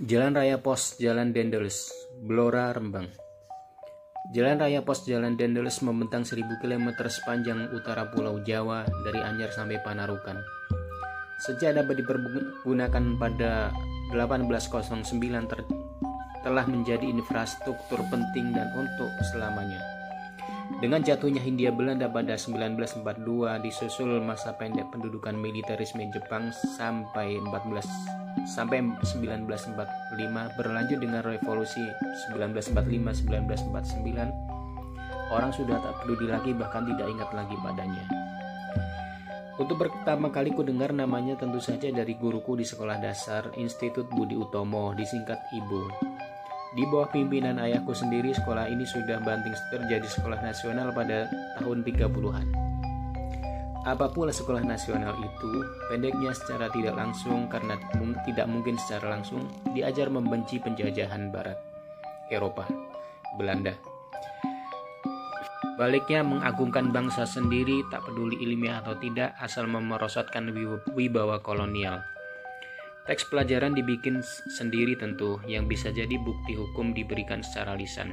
Jalan 0.00 0.32
Raya 0.32 0.56
Pos 0.56 0.96
Jalan 0.96 1.36
Dendeles, 1.36 1.92
Blora 2.24 2.72
Rembang. 2.72 3.04
Jalan 4.32 4.56
Raya 4.56 4.80
Pos 4.80 5.04
Jalan 5.04 5.36
Dendeles 5.36 5.84
membentang 5.84 6.24
1000 6.24 6.40
km 6.64 7.04
sepanjang 7.04 7.68
utara 7.76 8.08
Pulau 8.08 8.40
Jawa 8.40 8.88
dari 9.04 9.20
Anyar 9.20 9.52
sampai 9.52 9.76
Panarukan. 9.84 10.40
Sejak 11.44 11.76
dapat 11.76 12.00
dipergunakan 12.00 13.20
pada 13.20 13.76
1809 14.16 15.04
ter 15.52 15.60
telah 16.48 16.64
menjadi 16.64 17.04
infrastruktur 17.04 18.00
penting 18.08 18.56
dan 18.56 18.72
untuk 18.72 19.12
selamanya. 19.36 19.84
Dengan 20.80 21.04
jatuhnya 21.04 21.44
Hindia 21.44 21.76
Belanda 21.76 22.08
pada 22.08 22.40
1942 22.40 23.04
disusul 23.60 24.16
masa 24.24 24.56
pendek 24.56 24.88
pendudukan 24.88 25.36
militerisme 25.36 26.08
Jepang 26.08 26.48
sampai 26.80 27.36
14 27.36 28.29
sampai 28.48 28.80
1945 29.02 30.56
berlanjut 30.56 30.98
dengan 31.00 31.22
revolusi 31.24 31.84
1945-1949 32.32 34.50
orang 35.30 35.54
sudah 35.54 35.78
tak 35.78 35.94
peduli 36.02 36.26
lagi 36.26 36.50
bahkan 36.52 36.82
tidak 36.84 37.06
ingat 37.06 37.30
lagi 37.32 37.56
padanya. 37.62 38.04
Untuk 39.60 39.76
pertama 39.76 40.32
kali 40.32 40.56
ku 40.56 40.64
dengar 40.64 40.88
namanya 40.88 41.36
tentu 41.36 41.60
saja 41.60 41.92
dari 41.92 42.16
guruku 42.16 42.56
di 42.56 42.64
sekolah 42.64 42.96
dasar 42.96 43.52
Institut 43.60 44.08
Budi 44.08 44.32
Utomo 44.32 44.96
disingkat 44.96 45.36
Ibu. 45.52 45.82
Di 46.70 46.86
bawah 46.88 47.12
pimpinan 47.12 47.60
ayahku 47.60 47.92
sendiri 47.92 48.32
sekolah 48.32 48.72
ini 48.72 48.88
sudah 48.88 49.20
banting 49.20 49.52
setir 49.52 49.84
jadi 49.90 50.06
sekolah 50.06 50.40
nasional 50.40 50.94
pada 50.96 51.28
tahun 51.60 51.82
30-an. 51.82 52.69
Apa 53.80 54.12
pula 54.12 54.28
sekolah 54.28 54.60
nasional 54.60 55.16
itu, 55.16 55.64
pendeknya 55.88 56.36
secara 56.36 56.68
tidak 56.68 57.00
langsung 57.00 57.48
karena 57.48 57.80
tidak 58.28 58.44
mungkin 58.44 58.76
secara 58.76 59.16
langsung 59.16 59.48
diajar 59.72 60.12
membenci 60.12 60.60
penjajahan 60.60 61.32
barat, 61.32 61.56
Eropa, 62.28 62.68
Belanda. 63.40 63.72
Baliknya 65.80 66.20
mengagungkan 66.20 66.92
bangsa 66.92 67.24
sendiri 67.24 67.80
tak 67.88 68.04
peduli 68.04 68.36
ilmiah 68.44 68.84
atau 68.84 69.00
tidak 69.00 69.32
asal 69.40 69.64
memerosotkan 69.64 70.52
wibawa 70.92 71.40
kolonial. 71.40 72.04
Teks 73.08 73.32
pelajaran 73.32 73.72
dibikin 73.72 74.20
sendiri 74.60 74.92
tentu 75.00 75.40
yang 75.48 75.64
bisa 75.64 75.88
jadi 75.88 76.20
bukti 76.20 76.52
hukum 76.52 76.92
diberikan 76.92 77.40
secara 77.40 77.80
lisan. 77.80 78.12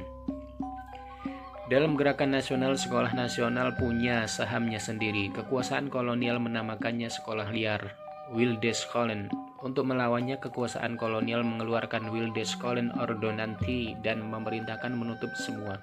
Dalam 1.68 2.00
gerakan 2.00 2.32
nasional, 2.32 2.80
sekolah 2.80 3.12
nasional 3.12 3.76
punya 3.76 4.24
sahamnya 4.24 4.80
sendiri. 4.80 5.28
Kekuasaan 5.36 5.92
kolonial 5.92 6.40
menamakannya 6.40 7.12
sekolah 7.12 7.52
liar, 7.52 7.92
Wildescholen. 8.32 9.28
Untuk 9.60 9.84
melawannya, 9.84 10.40
kekuasaan 10.40 10.96
kolonial 10.96 11.44
mengeluarkan 11.44 12.08
Wildescholen 12.08 12.88
Ordonanti 12.96 13.92
dan 14.00 14.24
memerintahkan 14.24 14.96
menutup 14.96 15.28
semua. 15.36 15.76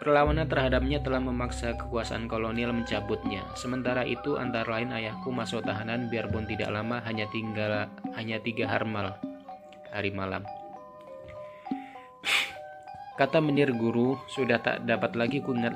Perlawanan 0.00 0.48
terhadapnya 0.48 1.04
telah 1.04 1.20
memaksa 1.20 1.76
kekuasaan 1.76 2.24
kolonial 2.24 2.72
mencabutnya. 2.72 3.44
Sementara 3.60 4.08
itu, 4.08 4.40
antara 4.40 4.80
lain 4.80 4.96
ayahku 4.96 5.28
masuk 5.28 5.60
tahanan 5.60 6.08
biarpun 6.08 6.48
tidak 6.48 6.72
lama 6.72 7.04
hanya 7.04 7.28
tinggal 7.28 7.84
hanya 8.16 8.40
tiga 8.40 8.64
harmal 8.64 9.12
hari 9.92 10.08
malam. 10.08 10.63
Kata 13.14 13.38
menir 13.38 13.70
guru, 13.70 14.18
sudah 14.26 14.58
tak 14.58 14.90
dapat 14.90 15.14
lagi 15.14 15.38
kuingat 15.38 15.70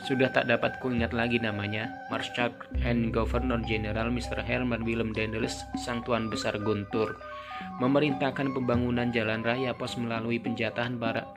sudah 0.00 0.32
tak 0.32 0.48
dapat 0.48 0.80
kuingat 0.80 1.12
lagi 1.12 1.36
namanya, 1.36 1.92
Marshal 2.08 2.56
and 2.80 3.12
Governor 3.12 3.60
General 3.68 4.08
Mr. 4.08 4.40
Herman 4.40 4.80
Willem 4.80 5.12
Dendels, 5.12 5.60
sang 5.76 6.00
tuan 6.00 6.32
besar 6.32 6.56
Guntur, 6.56 7.20
memerintahkan 7.84 8.56
pembangunan 8.56 9.12
jalan 9.12 9.44
raya 9.44 9.76
pos 9.76 10.00
melalui 10.00 10.40
penjatahan 10.40 10.96
para, 10.96 11.28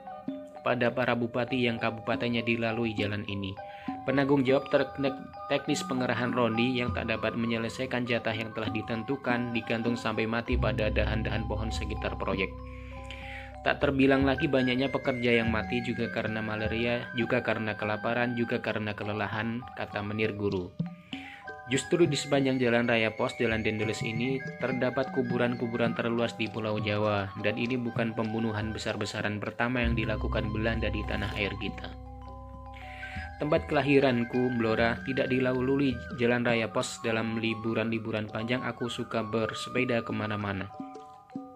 pada 0.64 0.88
para 0.88 1.12
bupati 1.12 1.68
yang 1.68 1.76
kabupatennya 1.76 2.40
dilalui 2.40 2.96
jalan 2.96 3.28
ini. 3.28 3.52
Penanggung 4.08 4.48
jawab 4.48 4.72
teknis 5.52 5.84
pengerahan 5.84 6.32
rondi 6.32 6.80
yang 6.80 6.96
tak 6.96 7.12
dapat 7.12 7.36
menyelesaikan 7.36 8.08
jatah 8.08 8.32
yang 8.32 8.52
telah 8.56 8.72
ditentukan 8.72 9.52
digantung 9.52 9.96
sampai 9.96 10.24
mati 10.24 10.56
pada 10.56 10.88
dahan-dahan 10.88 11.44
pohon 11.44 11.68
sekitar 11.68 12.16
proyek. 12.16 12.48
Tak 13.64 13.80
terbilang 13.80 14.28
lagi 14.28 14.44
banyaknya 14.44 14.92
pekerja 14.92 15.40
yang 15.40 15.48
mati 15.48 15.80
juga 15.80 16.12
karena 16.12 16.44
malaria, 16.44 17.08
juga 17.16 17.40
karena 17.40 17.72
kelaparan, 17.72 18.36
juga 18.36 18.60
karena 18.60 18.92
kelelahan, 18.92 19.64
kata 19.80 20.04
menir 20.04 20.36
guru. 20.36 20.68
Justru 21.72 22.04
di 22.04 22.12
sepanjang 22.12 22.60
jalan 22.60 22.84
raya 22.84 23.16
pos 23.16 23.32
Jalan 23.40 23.64
Dendeles 23.64 24.04
ini 24.04 24.36
terdapat 24.60 25.16
kuburan-kuburan 25.16 25.96
terluas 25.96 26.36
di 26.36 26.44
Pulau 26.44 26.76
Jawa 26.76 27.32
dan 27.40 27.56
ini 27.56 27.80
bukan 27.80 28.12
pembunuhan 28.12 28.68
besar-besaran 28.68 29.40
pertama 29.40 29.80
yang 29.80 29.96
dilakukan 29.96 30.44
Belanda 30.52 30.92
di 30.92 31.00
tanah 31.08 31.32
air 31.40 31.56
kita. 31.56 31.88
Tempat 33.40 33.64
kelahiranku, 33.64 34.60
Blora, 34.60 35.00
tidak 35.08 35.32
dilalui 35.32 35.96
jalan 36.20 36.44
raya 36.44 36.68
pos 36.68 37.00
dalam 37.00 37.40
liburan-liburan 37.40 38.28
panjang 38.28 38.60
aku 38.60 38.92
suka 38.92 39.24
bersepeda 39.24 40.04
ke 40.04 40.12
mana-mana 40.12 40.68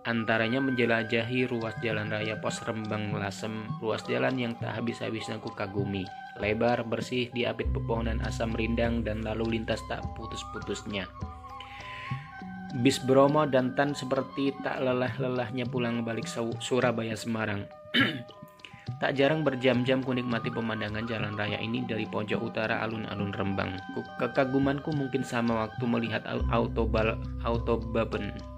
antaranya 0.09 0.65
menjelajahi 0.65 1.53
ruas 1.53 1.77
jalan 1.85 2.09
raya 2.09 2.41
pos 2.41 2.65
Rembang 2.65 3.13
Lasem, 3.13 3.69
ruas 3.85 4.01
jalan 4.09 4.41
yang 4.41 4.57
tak 4.57 4.81
habis-habisnya 4.81 5.37
ku 5.37 5.53
kagumi, 5.53 6.09
lebar, 6.41 6.81
bersih, 6.89 7.29
diapit 7.37 7.69
pepohonan 7.77 8.25
asam 8.25 8.57
rindang 8.57 9.05
dan 9.05 9.21
lalu 9.21 9.61
lintas 9.61 9.85
tak 9.85 10.01
putus-putusnya. 10.17 11.05
Bis 12.81 12.97
Bromo 13.05 13.45
dan 13.45 13.77
Tan 13.77 13.93
seperti 13.93 14.57
tak 14.65 14.81
lelah-lelahnya 14.81 15.69
pulang 15.69 16.01
balik 16.09 16.25
Surabaya 16.61 17.13
Semarang. 17.13 17.69
tak 19.01 19.13
jarang 19.13 19.45
berjam-jam 19.45 20.01
ku 20.01 20.17
nikmati 20.17 20.49
pemandangan 20.49 21.05
jalan 21.05 21.37
raya 21.37 21.61
ini 21.61 21.85
dari 21.85 22.09
pojok 22.09 22.41
utara 22.41 22.81
alun-alun 22.81 23.33
Rembang. 23.37 23.77
Kekagumanku 24.17 24.89
mungkin 24.97 25.21
sama 25.21 25.69
waktu 25.69 25.85
melihat 25.85 26.25
autobal 26.29 27.21
autobaben 27.45 28.58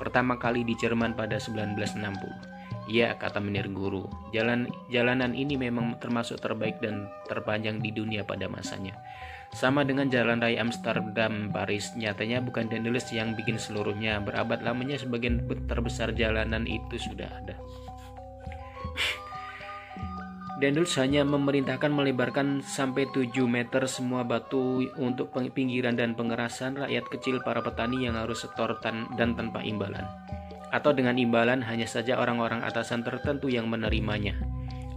pertama 0.00 0.40
kali 0.40 0.64
di 0.64 0.72
Jerman 0.80 1.12
pada 1.12 1.36
1960. 1.36 2.88
Ya, 2.88 3.14
kata 3.14 3.38
menir 3.38 3.70
guru, 3.70 4.08
jalan 4.34 4.66
jalanan 4.90 5.36
ini 5.36 5.54
memang 5.54 6.00
termasuk 6.00 6.40
terbaik 6.40 6.80
dan 6.82 7.06
terpanjang 7.28 7.78
di 7.78 7.92
dunia 7.92 8.24
pada 8.24 8.48
masanya. 8.48 8.96
Sama 9.54 9.86
dengan 9.86 10.10
jalan 10.10 10.42
raya 10.42 10.62
Amsterdam, 10.62 11.54
Paris, 11.54 11.94
nyatanya 11.94 12.42
bukan 12.42 12.66
Dendeles 12.66 13.06
yang 13.14 13.38
bikin 13.38 13.58
seluruhnya. 13.58 14.22
Berabad 14.22 14.62
lamanya 14.62 14.98
sebagian 14.98 15.46
terbesar 15.70 16.14
jalanan 16.14 16.66
itu 16.66 16.98
sudah 16.98 17.30
ada. 17.30 17.54
Dendels 20.60 20.92
hanya 21.00 21.24
memerintahkan 21.24 21.88
melebarkan 21.88 22.60
sampai 22.60 23.08
7 23.08 23.32
meter 23.48 23.80
semua 23.88 24.28
batu 24.28 24.84
untuk 25.00 25.32
pinggiran 25.32 25.96
dan 25.96 26.12
pengerasan 26.12 26.76
rakyat 26.76 27.08
kecil 27.08 27.40
para 27.40 27.64
petani 27.64 28.04
yang 28.04 28.20
harus 28.20 28.44
setor 28.44 28.76
tan 28.84 29.08
dan 29.16 29.32
tanpa 29.32 29.64
imbalan. 29.64 30.04
Atau 30.68 30.92
dengan 30.92 31.16
imbalan 31.16 31.64
hanya 31.64 31.88
saja 31.88 32.20
orang-orang 32.20 32.60
atasan 32.60 33.00
tertentu 33.00 33.48
yang 33.48 33.72
menerimanya. 33.72 34.36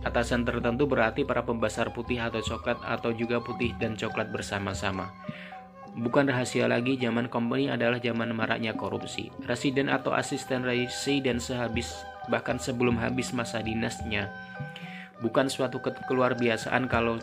Atasan 0.03 0.44
tertentu 0.44 0.84
berarti 0.84 1.23
para 1.23 1.47
pembesar 1.47 1.96
putih 1.96 2.19
atau 2.19 2.44
coklat 2.44 2.84
atau 2.84 3.16
juga 3.16 3.40
putih 3.40 3.72
dan 3.79 3.96
coklat 3.96 4.35
bersama-sama. 4.35 5.16
Bukan 5.96 6.28
rahasia 6.28 6.68
lagi 6.68 7.00
zaman 7.00 7.31
company 7.31 7.72
adalah 7.72 8.03
zaman 8.03 8.35
maraknya 8.35 8.75
korupsi. 8.75 9.31
Residen 9.47 9.88
atau 9.88 10.12
asisten 10.12 10.68
residen 10.68 11.40
sehabis 11.40 12.03
bahkan 12.28 12.59
sebelum 12.59 13.00
habis 13.00 13.31
masa 13.31 13.63
dinasnya 13.63 14.28
bukan 15.23 15.47
suatu 15.47 15.79
keluar 15.79 16.35
biasaan 16.35 16.91
kalau 16.91 17.16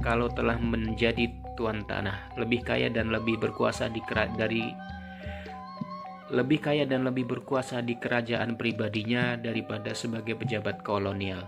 kalau 0.00 0.26
telah 0.32 0.56
menjadi 0.56 1.28
tuan 1.54 1.84
tanah, 1.84 2.34
lebih 2.40 2.64
kaya 2.64 2.88
dan 2.88 3.12
lebih 3.12 3.38
berkuasa 3.38 3.92
di 3.92 4.00
dari 4.34 4.72
lebih 6.32 6.64
kaya 6.64 6.88
dan 6.88 7.04
lebih 7.04 7.28
berkuasa 7.28 7.84
di 7.84 8.00
kerajaan 8.00 8.56
pribadinya 8.56 9.36
daripada 9.36 9.92
sebagai 9.92 10.32
pejabat 10.40 10.80
kolonial. 10.80 11.44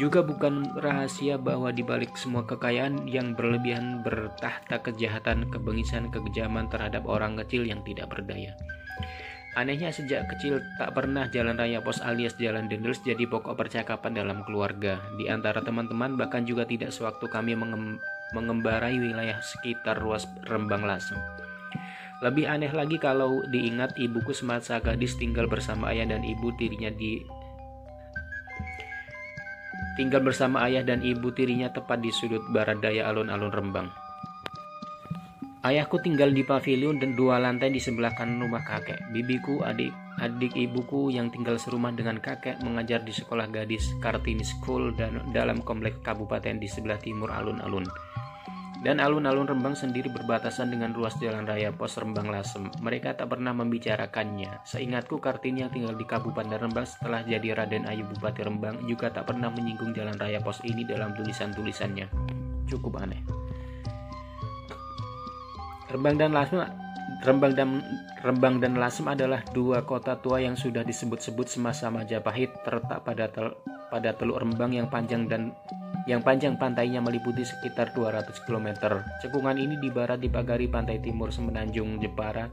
Juga 0.00 0.24
bukan 0.24 0.80
rahasia 0.80 1.36
bahwa 1.36 1.68
di 1.68 1.84
balik 1.84 2.16
semua 2.16 2.48
kekayaan 2.48 3.04
yang 3.04 3.36
berlebihan 3.36 4.00
bertahta 4.00 4.80
kejahatan, 4.80 5.52
kebengisan, 5.52 6.08
kekejaman 6.08 6.72
terhadap 6.72 7.04
orang 7.04 7.36
kecil 7.36 7.68
yang 7.68 7.84
tidak 7.84 8.08
berdaya. 8.08 8.56
Anehnya 9.58 9.90
sejak 9.90 10.30
kecil 10.30 10.62
tak 10.78 10.94
pernah 10.94 11.26
jalan 11.26 11.58
raya 11.58 11.82
pos 11.82 11.98
alias 11.98 12.38
jalan 12.38 12.70
dendels 12.70 13.02
jadi 13.02 13.26
pokok 13.26 13.58
percakapan 13.58 14.14
dalam 14.14 14.46
keluarga. 14.46 15.02
Di 15.18 15.26
antara 15.26 15.58
teman-teman 15.58 16.14
bahkan 16.14 16.46
juga 16.46 16.62
tidak 16.62 16.94
sewaktu 16.94 17.26
kami 17.26 17.58
mengem 17.58 17.98
mengembarai 18.30 18.94
wilayah 18.94 19.42
sekitar 19.42 19.98
ruas 19.98 20.22
Rembang 20.46 20.86
Lasem. 20.86 21.18
Lebih 22.22 22.46
aneh 22.46 22.70
lagi 22.70 23.00
kalau 23.02 23.42
diingat 23.50 23.98
ibuku 23.98 24.30
semasa 24.30 24.78
gadis 24.78 25.18
tinggal 25.18 25.50
bersama 25.50 25.90
ayah 25.90 26.14
dan 26.14 26.22
ibu 26.22 26.54
tirinya 26.54 26.92
di 26.94 27.18
tinggal 29.98 30.22
bersama 30.22 30.62
ayah 30.70 30.86
dan 30.86 31.02
ibu 31.02 31.34
tirinya 31.34 31.72
tepat 31.74 31.98
di 31.98 32.14
sudut 32.14 32.44
barat 32.54 32.78
daya 32.78 33.10
alun-alun 33.10 33.50
Rembang. 33.50 33.90
Ayahku 35.60 36.00
tinggal 36.00 36.32
di 36.32 36.40
pavilion 36.40 36.96
dan 36.96 37.12
dua 37.12 37.36
lantai 37.36 37.68
di 37.68 37.76
sebelah 37.76 38.16
kanan 38.16 38.40
rumah 38.40 38.64
kakek. 38.64 39.12
Bibiku, 39.12 39.60
adik 39.60 39.92
adik 40.16 40.56
ibuku 40.56 41.12
yang 41.12 41.28
tinggal 41.28 41.60
serumah 41.60 41.92
dengan 41.92 42.16
kakek 42.16 42.64
mengajar 42.64 43.04
di 43.04 43.12
sekolah 43.12 43.44
gadis 43.52 43.92
Kartini 44.00 44.40
School 44.40 44.96
dan 44.96 45.20
dalam 45.36 45.60
kompleks 45.60 46.00
kabupaten 46.00 46.56
di 46.56 46.64
sebelah 46.64 46.96
timur 46.96 47.28
alun-alun. 47.28 47.84
Dan 48.80 49.04
alun-alun 49.04 49.44
Rembang 49.44 49.76
sendiri 49.76 50.08
berbatasan 50.08 50.72
dengan 50.72 50.96
ruas 50.96 51.12
jalan 51.20 51.44
raya 51.44 51.68
pos 51.68 52.00
Rembang 52.00 52.32
Lasem. 52.32 52.72
Mereka 52.80 53.20
tak 53.20 53.28
pernah 53.28 53.52
membicarakannya. 53.52 54.64
Seingatku 54.64 55.20
Kartini 55.20 55.60
yang 55.60 55.68
tinggal 55.68 55.92
di 55.92 56.08
Kabupaten 56.08 56.56
Rembang 56.56 56.88
setelah 56.88 57.20
jadi 57.20 57.52
Raden 57.52 57.84
Ayu 57.84 58.08
Bupati 58.08 58.40
Rembang 58.40 58.80
juga 58.88 59.12
tak 59.12 59.28
pernah 59.28 59.52
menyinggung 59.52 59.92
jalan 59.92 60.16
raya 60.16 60.40
pos 60.40 60.64
ini 60.64 60.88
dalam 60.88 61.12
tulisan-tulisannya. 61.12 62.08
Cukup 62.64 63.04
aneh. 63.04 63.39
Rembang 65.90 66.16
dan 66.22 66.30
Lasem 66.30 66.62
Rembang 67.26 67.52
dan 67.58 67.82
Rembang 68.22 68.62
dan 68.62 68.78
Lasem 68.78 69.10
adalah 69.10 69.42
dua 69.50 69.82
kota 69.82 70.14
tua 70.22 70.38
yang 70.38 70.54
sudah 70.54 70.86
disebut-sebut 70.86 71.50
semasa 71.50 71.90
Majapahit 71.90 72.62
terletak 72.62 73.02
pada 73.02 73.26
tel, 73.26 73.58
pada 73.90 74.14
Teluk 74.14 74.38
Rembang 74.38 74.70
yang 74.70 74.86
panjang 74.86 75.26
dan 75.26 75.50
yang 76.06 76.22
panjang 76.22 76.54
pantainya 76.54 77.02
meliputi 77.02 77.42
sekitar 77.42 77.90
200 77.92 78.46
km. 78.46 79.02
Cekungan 79.18 79.58
ini 79.58 79.82
di 79.82 79.90
barat 79.90 80.22
dipagari 80.22 80.70
pantai 80.70 81.02
timur 81.02 81.34
Semenanjung 81.34 81.98
Jepara 81.98 82.46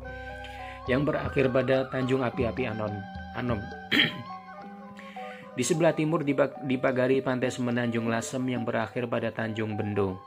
yang 0.89 1.05
berakhir 1.05 1.53
pada 1.53 1.85
Tanjung 1.93 2.25
Api-Api 2.25 2.63
Anon. 2.73 2.93
Anom. 3.37 3.61
di 5.57 5.63
sebelah 5.65 5.93
timur 5.93 6.25
dipagari 6.65 7.21
pantai 7.21 7.53
Semenanjung 7.53 8.09
Lasem 8.09 8.41
yang 8.49 8.65
berakhir 8.65 9.05
pada 9.05 9.29
Tanjung 9.29 9.77
Bendo. 9.77 10.17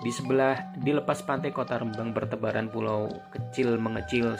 Di 0.00 0.08
sebelah, 0.08 0.72
di 0.80 0.96
lepas 0.96 1.20
pantai 1.20 1.52
kota 1.52 1.76
Rembang 1.76 2.16
bertebaran 2.16 2.72
pulau 2.72 3.12
kecil 3.36 3.76
mengecil. 3.76 4.32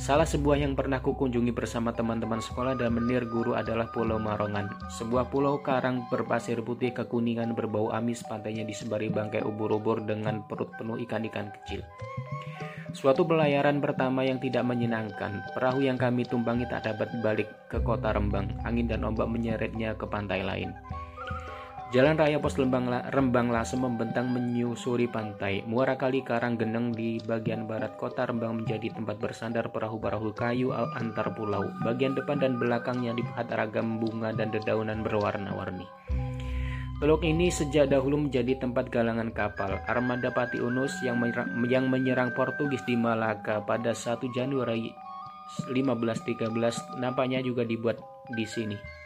Salah 0.00 0.24
sebuah 0.24 0.60
yang 0.60 0.76
pernah 0.76 1.00
kukunjungi 1.00 1.52
bersama 1.52 1.92
teman-teman 1.92 2.40
sekolah 2.40 2.76
dan 2.76 2.96
menir 2.96 3.24
guru 3.28 3.52
adalah 3.52 3.88
Pulau 3.92 4.16
Marongan. 4.16 4.92
Sebuah 4.96 5.28
pulau 5.28 5.60
karang 5.60 6.08
berpasir 6.08 6.60
putih 6.64 6.92
kekuningan 6.96 7.52
berbau 7.52 7.92
amis 7.92 8.24
pantainya 8.24 8.64
disebari 8.64 9.12
bangkai 9.12 9.44
ubur-ubur 9.44 10.00
dengan 10.04 10.40
perut 10.48 10.72
penuh 10.80 11.00
ikan-ikan 11.04 11.52
kecil. 11.52 11.84
Suatu 12.96 13.22
pelayaran 13.22 13.78
pertama 13.78 14.26
yang 14.26 14.42
tidak 14.42 14.66
menyenangkan, 14.66 15.44
perahu 15.52 15.84
yang 15.84 16.00
kami 16.00 16.26
tumpangi 16.26 16.66
tak 16.66 16.88
dapat 16.88 17.08
balik 17.22 17.48
ke 17.70 17.78
kota 17.84 18.10
Rembang. 18.10 18.50
Angin 18.64 18.88
dan 18.88 19.04
ombak 19.04 19.28
menyeretnya 19.28 19.94
ke 19.94 20.08
pantai 20.08 20.42
lain. 20.42 20.74
Jalan 21.90 22.14
raya 22.14 22.38
pos 22.38 22.54
Lembang 22.54 22.86
Rembang 22.86 23.50
Lasem 23.50 23.82
membentang 23.82 24.30
menyusuri 24.30 25.10
pantai. 25.10 25.66
Muara 25.66 25.98
kali 25.98 26.22
Karang 26.22 26.54
Geneng 26.54 26.94
di 26.94 27.18
bagian 27.18 27.66
barat 27.66 27.98
kota 27.98 28.30
Rembang 28.30 28.62
menjadi 28.62 28.94
tempat 28.94 29.18
bersandar 29.18 29.74
perahu-perahu 29.74 30.30
kayu 30.30 30.70
antar 30.70 31.34
pulau. 31.34 31.66
Bagian 31.82 32.14
depan 32.14 32.38
dan 32.38 32.62
belakangnya 32.62 33.10
dipahat 33.10 33.50
ragam 33.50 33.98
bunga 33.98 34.30
dan 34.30 34.54
dedaunan 34.54 35.02
berwarna-warni. 35.02 35.82
Teluk 37.02 37.26
ini 37.26 37.50
sejak 37.50 37.90
dahulu 37.90 38.22
menjadi 38.22 38.62
tempat 38.62 38.86
galangan 38.86 39.34
kapal 39.34 39.82
armada 39.90 40.30
Pati 40.30 40.62
Unus 40.62 40.94
yang 41.02 41.18
menyerang, 41.18 41.50
yang 41.66 41.90
menyerang 41.90 42.30
Portugis 42.38 42.86
di 42.86 42.94
Malaka 42.94 43.66
pada 43.66 43.90
1 43.90 44.30
Januari 44.30 44.94
1513 45.66 47.02
nampaknya 47.02 47.42
juga 47.42 47.66
dibuat 47.66 47.98
di 48.30 48.46
sini. 48.46 48.99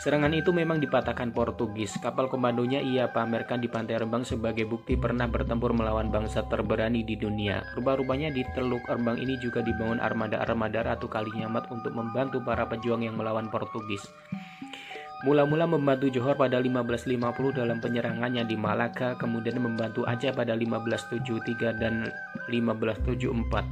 Serangan 0.00 0.32
itu 0.32 0.48
memang 0.48 0.80
dipatahkan 0.80 1.28
Portugis. 1.36 2.00
Kapal 2.00 2.32
komandonya 2.32 2.80
ia 2.80 3.12
pamerkan 3.12 3.60
di 3.60 3.68
pantai 3.68 4.00
Rembang 4.00 4.24
sebagai 4.24 4.64
bukti 4.64 4.96
pernah 4.96 5.28
bertempur 5.28 5.76
melawan 5.76 6.08
bangsa 6.08 6.40
terberani 6.48 7.04
di 7.04 7.20
dunia. 7.20 7.60
Rupa-rupanya 7.76 8.32
di 8.32 8.40
Teluk 8.56 8.80
Rembang 8.88 9.20
ini 9.20 9.36
juga 9.36 9.60
dibangun 9.60 10.00
armada-armada 10.00 10.88
Ratu 10.88 11.04
Kalinyamat 11.04 11.68
untuk 11.68 11.92
membantu 11.92 12.40
para 12.40 12.64
pejuang 12.64 13.04
yang 13.04 13.20
melawan 13.20 13.52
Portugis. 13.52 14.00
Mula-mula 15.28 15.68
membantu 15.68 16.08
Johor 16.08 16.32
pada 16.32 16.56
1550 16.56 17.60
dalam 17.60 17.76
penyerangannya 17.84 18.48
di 18.48 18.56
Malaka, 18.56 19.20
kemudian 19.20 19.60
membantu 19.60 20.08
Aceh 20.08 20.32
pada 20.32 20.56
1573 20.56 21.76
dan 21.76 22.08
1574. 22.48 23.68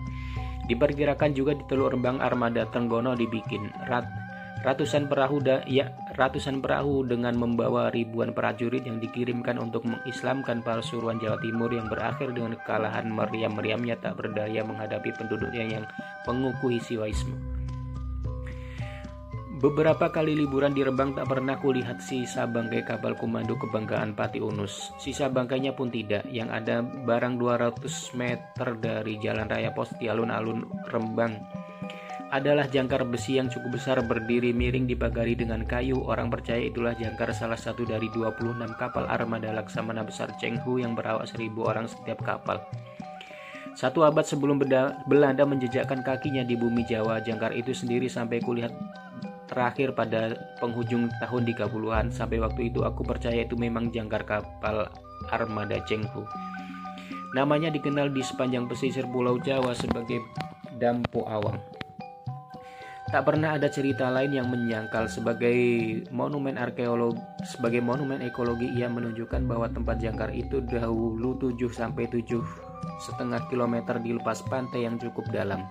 Diperkirakan 0.69 1.32
juga 1.32 1.56
di 1.56 1.64
Teluk 1.64 1.96
Rembang 1.96 2.20
armada 2.20 2.69
Tenggono 2.69 3.16
dibikin. 3.16 3.72
Rat 3.88 4.27
Ratusan 4.68 5.08
perahu 5.08 5.40
da, 5.40 5.64
ya, 5.64 5.88
ratusan 6.12 6.60
perahu 6.60 7.00
dengan 7.00 7.32
membawa 7.40 7.88
ribuan 7.88 8.36
prajurit 8.36 8.84
yang 8.84 9.00
dikirimkan 9.00 9.56
untuk 9.56 9.88
mengislamkan 9.88 10.60
Pasuruan 10.60 11.16
Jawa 11.16 11.40
Timur 11.40 11.72
yang 11.72 11.88
berakhir 11.88 12.36
dengan 12.36 12.52
kekalahan 12.52 13.08
meriam-meriamnya 13.08 13.96
tak 13.96 14.20
berdaya 14.20 14.60
menghadapi 14.60 15.08
penduduknya 15.16 15.64
yang 15.64 15.84
mengukuhi 16.28 16.84
siwaisme. 16.84 17.32
Beberapa 19.64 20.12
kali 20.12 20.36
liburan 20.36 20.76
di 20.76 20.84
Rembang 20.84 21.16
tak 21.16 21.32
pernah 21.32 21.56
kulihat 21.56 22.04
sisa 22.04 22.44
bangkai 22.44 22.84
kapal 22.84 23.16
komando 23.16 23.56
kebanggaan 23.56 24.12
Pati 24.12 24.36
Unus. 24.36 24.92
Sisa 25.00 25.32
bangkainya 25.32 25.72
pun 25.72 25.88
tidak, 25.88 26.28
yang 26.28 26.52
ada 26.52 26.84
barang 26.84 27.40
200 27.40 27.88
meter 28.20 28.68
dari 28.76 29.16
jalan 29.16 29.48
raya 29.48 29.72
pos 29.72 29.96
di 29.96 30.12
alun-alun 30.12 30.60
Rembang 30.92 31.64
adalah 32.28 32.69
jangkar 32.69 33.08
besi 33.08 33.40
yang 33.40 33.48
cukup 33.48 33.80
besar 33.80 34.04
berdiri 34.04 34.52
miring 34.52 34.84
dipagari 34.84 35.32
dengan 35.32 35.64
kayu. 35.64 35.96
Orang 36.04 36.28
percaya 36.28 36.60
itulah 36.60 36.92
jangkar 36.92 37.32
salah 37.32 37.56
satu 37.56 37.88
dari 37.88 38.12
26 38.12 38.60
kapal 38.76 39.08
armada 39.08 39.48
Laksamana 39.48 40.04
besar 40.04 40.28
Cheng 40.36 40.60
Hu 40.60 40.76
yang 40.76 40.92
berawak 40.92 41.25
seribu 41.25 41.64
orang 41.64 41.88
setiap 41.88 42.20
kapal. 42.20 42.60
Satu 43.72 44.04
abad 44.04 44.26
sebelum 44.26 44.60
Belanda 45.08 45.46
menjejakkan 45.46 46.02
kakinya 46.02 46.42
di 46.42 46.58
bumi 46.58 46.84
Jawa, 46.84 47.22
jangkar 47.22 47.54
itu 47.54 47.70
sendiri 47.72 48.10
sampai 48.10 48.42
kulihat 48.42 48.75
terakhir 49.48 49.96
pada 49.96 50.36
penghujung 50.60 51.08
tahun 51.22 51.42
30-an. 51.48 52.12
Sampai 52.12 52.42
waktu 52.42 52.69
itu 52.69 52.84
aku 52.84 53.06
percaya 53.06 53.46
itu 53.46 53.56
memang 53.56 53.88
jangkar 53.88 54.28
kapal 54.28 54.90
armada 55.32 55.80
Cheng 55.88 56.04
Hu. 56.12 56.26
Namanya 57.32 57.72
dikenal 57.72 58.12
di 58.12 58.20
sepanjang 58.20 58.69
pesisir 58.69 59.08
Pulau 59.08 59.40
Jawa 59.40 59.72
sebagai 59.72 60.20
Dampo 60.76 61.25
Awang. 61.25 61.77
Tak 63.08 63.25
pernah 63.25 63.56
ada 63.56 63.72
cerita 63.72 64.12
lain 64.12 64.37
yang 64.37 64.52
menyangkal 64.52 65.08
sebagai 65.08 65.56
monumen 66.12 66.60
arkeologi 66.60 67.16
sebagai 67.40 67.81
monumen 67.81 68.20
ekologi 68.20 68.69
ia 68.76 68.84
menunjukkan 68.84 69.49
bahwa 69.49 69.64
tempat 69.72 69.96
jangkar 69.96 70.28
itu 70.37 70.60
dahulu 70.60 71.40
7 71.40 71.56
sampai 71.72 72.05
7 72.05 72.37
setengah 73.00 73.49
kilometer 73.49 73.96
di 73.96 74.12
lepas 74.12 74.44
pantai 74.44 74.84
yang 74.84 75.00
cukup 75.00 75.25
dalam. 75.32 75.64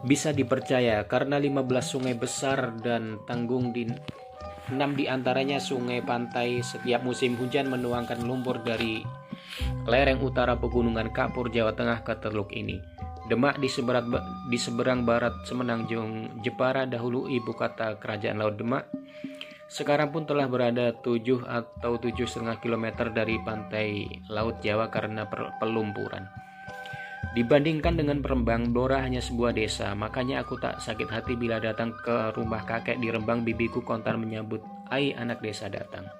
Bisa 0.00 0.32
dipercaya 0.32 1.04
karena 1.04 1.36
15 1.36 1.68
sungai 1.84 2.16
besar 2.16 2.80
dan 2.80 3.20
tanggung 3.28 3.76
di 3.76 3.84
6 4.72 4.80
di 4.96 5.04
antaranya 5.04 5.60
sungai 5.60 6.00
pantai 6.00 6.64
setiap 6.64 7.04
musim 7.04 7.36
hujan 7.36 7.68
menuangkan 7.68 8.24
lumpur 8.24 8.64
dari 8.64 9.04
lereng 9.84 10.24
utara 10.24 10.56
pegunungan 10.56 11.12
Kapur 11.12 11.52
Jawa 11.52 11.76
Tengah 11.76 12.00
ke 12.00 12.16
teluk 12.24 12.56
ini. 12.56 12.99
Demak 13.30 13.62
di, 13.62 13.70
seberat, 13.70 14.10
di 14.50 14.58
seberang 14.58 15.06
barat 15.06 15.46
Semenanjung 15.46 16.42
Jepara 16.42 16.82
dahulu 16.82 17.30
ibu 17.30 17.54
kata 17.54 18.02
kerajaan 18.02 18.42
Laut 18.42 18.58
Demak 18.58 18.90
sekarang 19.70 20.10
pun 20.10 20.26
telah 20.26 20.50
berada 20.50 20.90
7 20.98 21.46
atau 21.46 21.94
7,5 21.94 22.42
km 22.58 23.06
dari 23.14 23.38
pantai 23.38 24.02
Laut 24.26 24.58
Jawa 24.58 24.90
karena 24.90 25.30
pelumpuran. 25.62 26.26
Dibandingkan 27.38 27.94
dengan 27.94 28.18
Rembang, 28.18 28.74
Blora 28.74 29.06
hanya 29.06 29.22
sebuah 29.22 29.54
desa, 29.54 29.94
makanya 29.94 30.42
aku 30.42 30.58
tak 30.58 30.82
sakit 30.82 31.06
hati 31.06 31.38
bila 31.38 31.62
datang 31.62 31.94
ke 31.94 32.34
rumah 32.34 32.66
kakek 32.66 32.98
di 32.98 33.14
Rembang 33.14 33.46
bibiku 33.46 33.86
kontan 33.86 34.18
menyambut, 34.18 34.58
"Ai 34.90 35.14
anak 35.14 35.38
desa 35.38 35.70
datang." 35.70 36.19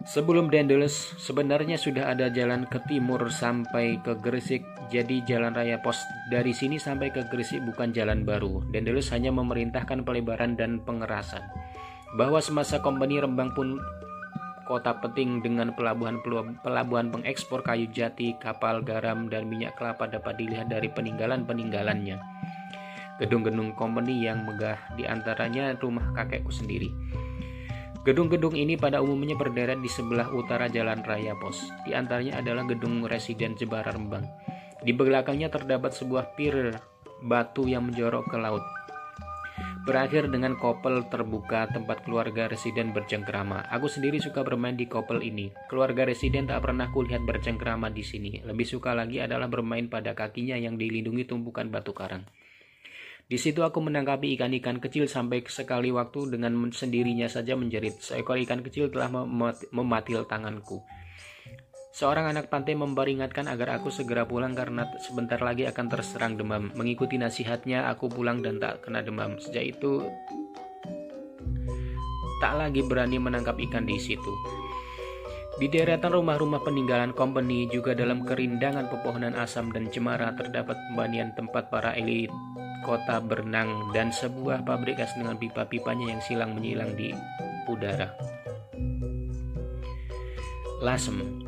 Sebelum 0.00 0.48
Dendeles, 0.48 1.12
sebenarnya 1.20 1.76
sudah 1.76 2.08
ada 2.08 2.32
jalan 2.32 2.64
ke 2.64 2.80
timur 2.88 3.28
sampai 3.28 4.00
ke 4.00 4.16
Gresik, 4.16 4.64
jadi 4.88 5.20
jalan 5.28 5.52
raya 5.52 5.76
pos 5.84 6.00
dari 6.32 6.56
sini 6.56 6.80
sampai 6.80 7.12
ke 7.12 7.28
Gresik 7.28 7.60
bukan 7.68 7.92
jalan 7.92 8.24
baru. 8.24 8.64
Dendeles 8.72 9.12
hanya 9.12 9.28
memerintahkan 9.28 10.00
pelebaran 10.08 10.56
dan 10.56 10.80
pengerasan. 10.80 11.44
Bahwa 12.16 12.40
semasa 12.40 12.80
kompeni 12.80 13.20
Rembang 13.20 13.52
pun 13.52 13.76
kota 14.64 14.96
penting 15.04 15.44
dengan 15.44 15.76
pelabuhan 15.76 16.24
pelabuhan 16.64 17.12
pengekspor 17.12 17.60
kayu 17.60 17.84
jati, 17.92 18.40
kapal 18.40 18.80
garam 18.80 19.28
dan 19.28 19.52
minyak 19.52 19.76
kelapa 19.76 20.08
dapat 20.08 20.40
dilihat 20.40 20.72
dari 20.72 20.88
peninggalan-peninggalannya. 20.88 22.16
Gedung-gedung 23.20 23.76
kompeni 23.76 24.24
yang 24.24 24.48
megah 24.48 24.80
di 24.96 25.04
antaranya 25.04 25.76
rumah 25.76 26.16
kakekku 26.16 26.48
sendiri. 26.48 26.88
Gedung-gedung 28.00 28.56
ini 28.56 28.80
pada 28.80 29.04
umumnya 29.04 29.36
berderet 29.36 29.76
di 29.84 29.90
sebelah 29.92 30.32
utara 30.32 30.72
Jalan 30.72 31.04
Raya 31.04 31.36
Pos. 31.36 31.68
Di 31.84 31.92
antaranya 31.92 32.40
adalah 32.40 32.64
gedung 32.64 33.04
residen 33.04 33.60
Jebara 33.60 33.92
Rembang. 33.92 34.24
Di 34.80 34.96
belakangnya 34.96 35.52
terdapat 35.52 35.92
sebuah 35.92 36.32
pir 36.32 36.72
batu 37.20 37.68
yang 37.68 37.92
menjorok 37.92 38.24
ke 38.32 38.38
laut. 38.40 38.64
berakhir 39.80 40.28
dengan 40.28 40.60
kopel 40.60 41.08
terbuka 41.08 41.64
tempat 41.72 42.04
keluarga 42.04 42.46
residen 42.52 42.92
bercengkrama. 42.92 43.64
Aku 43.72 43.88
sendiri 43.88 44.20
suka 44.20 44.44
bermain 44.44 44.76
di 44.76 44.84
kopel 44.84 45.24
ini. 45.24 45.50
Keluarga 45.72 46.04
residen 46.04 46.44
tak 46.44 46.68
pernah 46.68 46.92
kulihat 46.92 47.24
bercengkrama 47.24 47.88
di 47.88 48.04
sini. 48.04 48.44
Lebih 48.44 48.68
suka 48.68 48.92
lagi 48.92 49.24
adalah 49.24 49.48
bermain 49.48 49.88
pada 49.88 50.12
kakinya 50.12 50.54
yang 50.54 50.76
dilindungi 50.76 51.24
tumpukan 51.24 51.72
batu 51.72 51.96
karang. 51.96 52.28
Di 53.30 53.38
situ 53.38 53.62
aku 53.62 53.78
menangkapi 53.78 54.34
ikan-ikan 54.34 54.82
kecil 54.82 55.06
sampai 55.06 55.46
sekali 55.46 55.94
waktu 55.94 56.34
dengan 56.34 56.50
sendirinya 56.74 57.30
saja 57.30 57.54
menjerit. 57.54 58.02
Seekor 58.02 58.34
ikan 58.42 58.58
kecil 58.66 58.90
telah 58.90 59.06
mematil 59.70 60.26
tanganku. 60.26 60.82
Seorang 61.94 62.34
anak 62.34 62.50
pantai 62.50 62.74
memperingatkan 62.74 63.46
agar 63.46 63.78
aku 63.78 63.94
segera 63.94 64.26
pulang 64.26 64.58
karena 64.58 64.82
sebentar 64.98 65.38
lagi 65.38 65.62
akan 65.62 65.86
terserang 65.86 66.34
demam. 66.34 66.74
Mengikuti 66.74 67.22
nasihatnya, 67.22 67.86
aku 67.86 68.10
pulang 68.10 68.42
dan 68.42 68.58
tak 68.58 68.82
kena 68.82 68.98
demam. 68.98 69.38
Sejak 69.38 69.78
itu, 69.78 70.02
tak 72.42 72.58
lagi 72.58 72.82
berani 72.82 73.22
menangkap 73.22 73.54
ikan 73.62 73.86
di 73.86 73.94
situ. 73.94 74.34
Di 75.62 75.70
deretan 75.70 76.18
rumah-rumah 76.18 76.66
peninggalan 76.66 77.14
company 77.14 77.70
juga 77.70 77.94
dalam 77.94 78.26
kerindangan 78.26 78.90
pepohonan 78.90 79.38
asam 79.38 79.70
dan 79.70 79.86
cemara 79.86 80.34
terdapat 80.34 80.74
pembanian 80.90 81.30
tempat 81.38 81.70
para 81.70 81.94
elit 81.94 82.32
kota 82.82 83.20
berenang 83.20 83.92
dan 83.92 84.12
sebuah 84.12 84.64
pabrik 84.64 85.00
gas 85.00 85.12
dengan 85.16 85.36
pipa-pipanya 85.36 86.16
yang 86.16 86.20
silang 86.24 86.56
menyilang 86.56 86.96
di 86.96 87.12
udara. 87.70 88.12
Lasem 90.80 91.44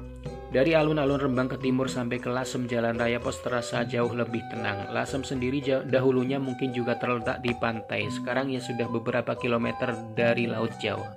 dari 0.53 0.77
alun-alun 0.77 1.17
Rembang 1.17 1.49
ke 1.49 1.57
timur 1.57 1.89
sampai 1.89 2.21
ke 2.21 2.29
Lasem 2.29 2.69
Jalan 2.69 3.01
Raya 3.01 3.17
Pos 3.17 3.41
terasa 3.41 3.89
jauh 3.89 4.13
lebih 4.13 4.45
tenang. 4.53 4.93
Lasem 4.93 5.25
sendiri 5.25 5.65
dahulunya 5.89 6.37
mungkin 6.37 6.77
juga 6.77 7.01
terletak 7.01 7.41
di 7.41 7.57
pantai, 7.57 8.13
sekarang 8.13 8.53
ya 8.53 8.61
sudah 8.61 8.85
beberapa 8.85 9.33
kilometer 9.33 9.97
dari 10.13 10.45
Laut 10.45 10.77
Jawa. 10.77 11.09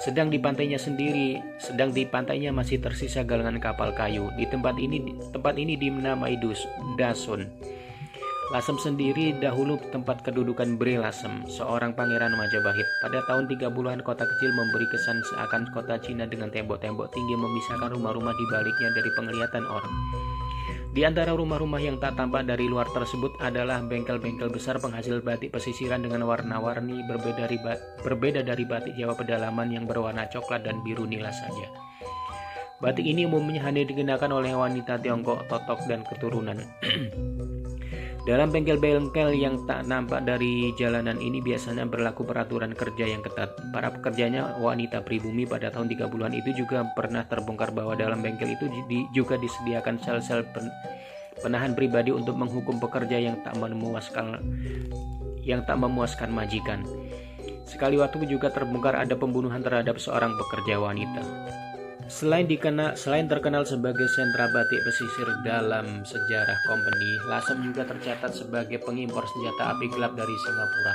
Sedang 0.00 0.32
di 0.32 0.40
pantainya 0.40 0.80
sendiri, 0.80 1.36
sedang 1.60 1.92
di 1.92 2.08
pantainya 2.08 2.48
masih 2.48 2.80
tersisa 2.80 3.20
galangan 3.20 3.60
kapal 3.60 3.92
kayu. 3.92 4.32
Di 4.40 4.48
tempat 4.48 4.80
ini, 4.80 5.12
tempat 5.28 5.60
ini 5.60 5.76
dinamai 5.76 6.40
Dus, 6.40 6.64
Dasun. 6.96 7.52
Lasem 8.48 8.80
sendiri 8.80 9.36
dahulu 9.36 9.76
tempat 9.92 10.24
kedudukan 10.24 10.80
Bre 10.80 10.96
Lasem, 10.96 11.44
seorang 11.52 11.92
pangeran 11.92 12.32
Majapahit. 12.32 12.88
Pada 13.04 13.20
tahun 13.28 13.44
30-an 13.44 14.00
kota 14.00 14.24
kecil 14.24 14.56
memberi 14.56 14.88
kesan 14.88 15.20
seakan 15.20 15.68
kota 15.68 16.00
Cina 16.00 16.24
dengan 16.24 16.48
tembok-tembok 16.48 17.12
tinggi 17.12 17.36
memisahkan 17.36 17.92
rumah-rumah 17.92 18.32
di 18.32 18.44
baliknya 18.48 18.88
dari 18.96 19.10
penglihatan 19.12 19.64
orang. 19.68 19.92
Di 20.96 21.04
antara 21.04 21.36
rumah-rumah 21.36 21.76
yang 21.76 22.00
tak 22.00 22.16
tampak 22.16 22.48
dari 22.48 22.64
luar 22.72 22.88
tersebut 22.88 23.36
adalah 23.44 23.84
bengkel-bengkel 23.84 24.48
besar 24.48 24.80
penghasil 24.80 25.20
batik 25.20 25.52
pesisiran 25.52 26.00
dengan 26.00 26.24
warna-warni 26.24 27.04
berbeda 27.04 27.44
dari, 27.44 27.60
berbeda 28.00 28.40
dari 28.40 28.64
batik 28.64 28.96
Jawa 28.96 29.12
pedalaman 29.12 29.76
yang 29.76 29.84
berwarna 29.84 30.24
coklat 30.24 30.64
dan 30.64 30.80
biru 30.80 31.04
nila 31.04 31.28
saja. 31.36 31.68
Batik 32.80 33.04
ini 33.04 33.28
umumnya 33.28 33.60
hanya 33.68 33.84
digunakan 33.84 34.32
oleh 34.32 34.56
wanita 34.56 34.96
Tiongkok, 35.04 35.44
Totok, 35.52 35.84
dan 35.84 36.00
keturunan. 36.08 36.64
Dalam 38.28 38.52
bengkel-bengkel 38.52 39.40
yang 39.40 39.64
tak 39.64 39.88
nampak 39.88 40.20
dari 40.28 40.76
jalanan 40.76 41.16
ini 41.16 41.40
biasanya 41.40 41.88
berlaku 41.88 42.28
peraturan 42.28 42.76
kerja 42.76 43.08
yang 43.08 43.24
ketat. 43.24 43.56
Para 43.72 43.88
pekerjanya 43.88 44.60
wanita 44.60 45.00
pribumi 45.00 45.48
pada 45.48 45.72
tahun 45.72 45.88
30-an 45.88 46.36
itu 46.36 46.52
juga 46.52 46.84
pernah 46.92 47.24
terbongkar 47.24 47.72
bahwa 47.72 47.96
dalam 47.96 48.20
bengkel 48.20 48.52
itu 48.52 48.68
juga 49.16 49.40
disediakan 49.40 49.96
sel-sel 50.04 50.44
penahan 51.40 51.72
pribadi 51.72 52.12
untuk 52.12 52.36
menghukum 52.36 52.76
pekerja 52.76 53.16
yang 53.16 53.40
tak 53.40 53.56
memuaskan 53.56 54.44
yang 55.40 55.64
tak 55.64 55.80
memuaskan 55.80 56.28
majikan. 56.28 56.84
Sekali 57.64 57.96
waktu 57.96 58.28
juga 58.28 58.52
terbongkar 58.52 58.92
ada 58.92 59.16
pembunuhan 59.16 59.64
terhadap 59.64 59.96
seorang 59.96 60.36
pekerja 60.36 60.76
wanita. 60.76 61.24
Selain 62.08 62.48
dikenal, 62.48 62.96
selain 62.96 63.28
terkenal 63.28 63.68
sebagai 63.68 64.08
sentra 64.08 64.48
batik 64.48 64.80
pesisir 64.80 65.28
dalam 65.44 66.08
sejarah 66.08 66.56
company, 66.64 67.20
Lasem 67.28 67.60
juga 67.60 67.84
tercatat 67.84 68.32
sebagai 68.32 68.80
pengimpor 68.80 69.28
senjata 69.28 69.76
api 69.76 69.92
gelap 69.92 70.16
dari 70.16 70.32
Singapura. 70.40 70.94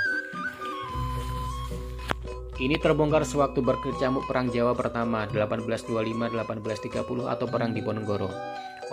Ini 2.58 2.82
terbongkar 2.82 3.30
sewaktu 3.30 3.62
berkecamuk 3.62 4.26
Perang 4.26 4.50
Jawa 4.50 4.74
pertama 4.74 5.30
1825-1830 5.30 7.30
atau 7.30 7.46
Perang 7.46 7.78
Diponegoro. 7.78 8.34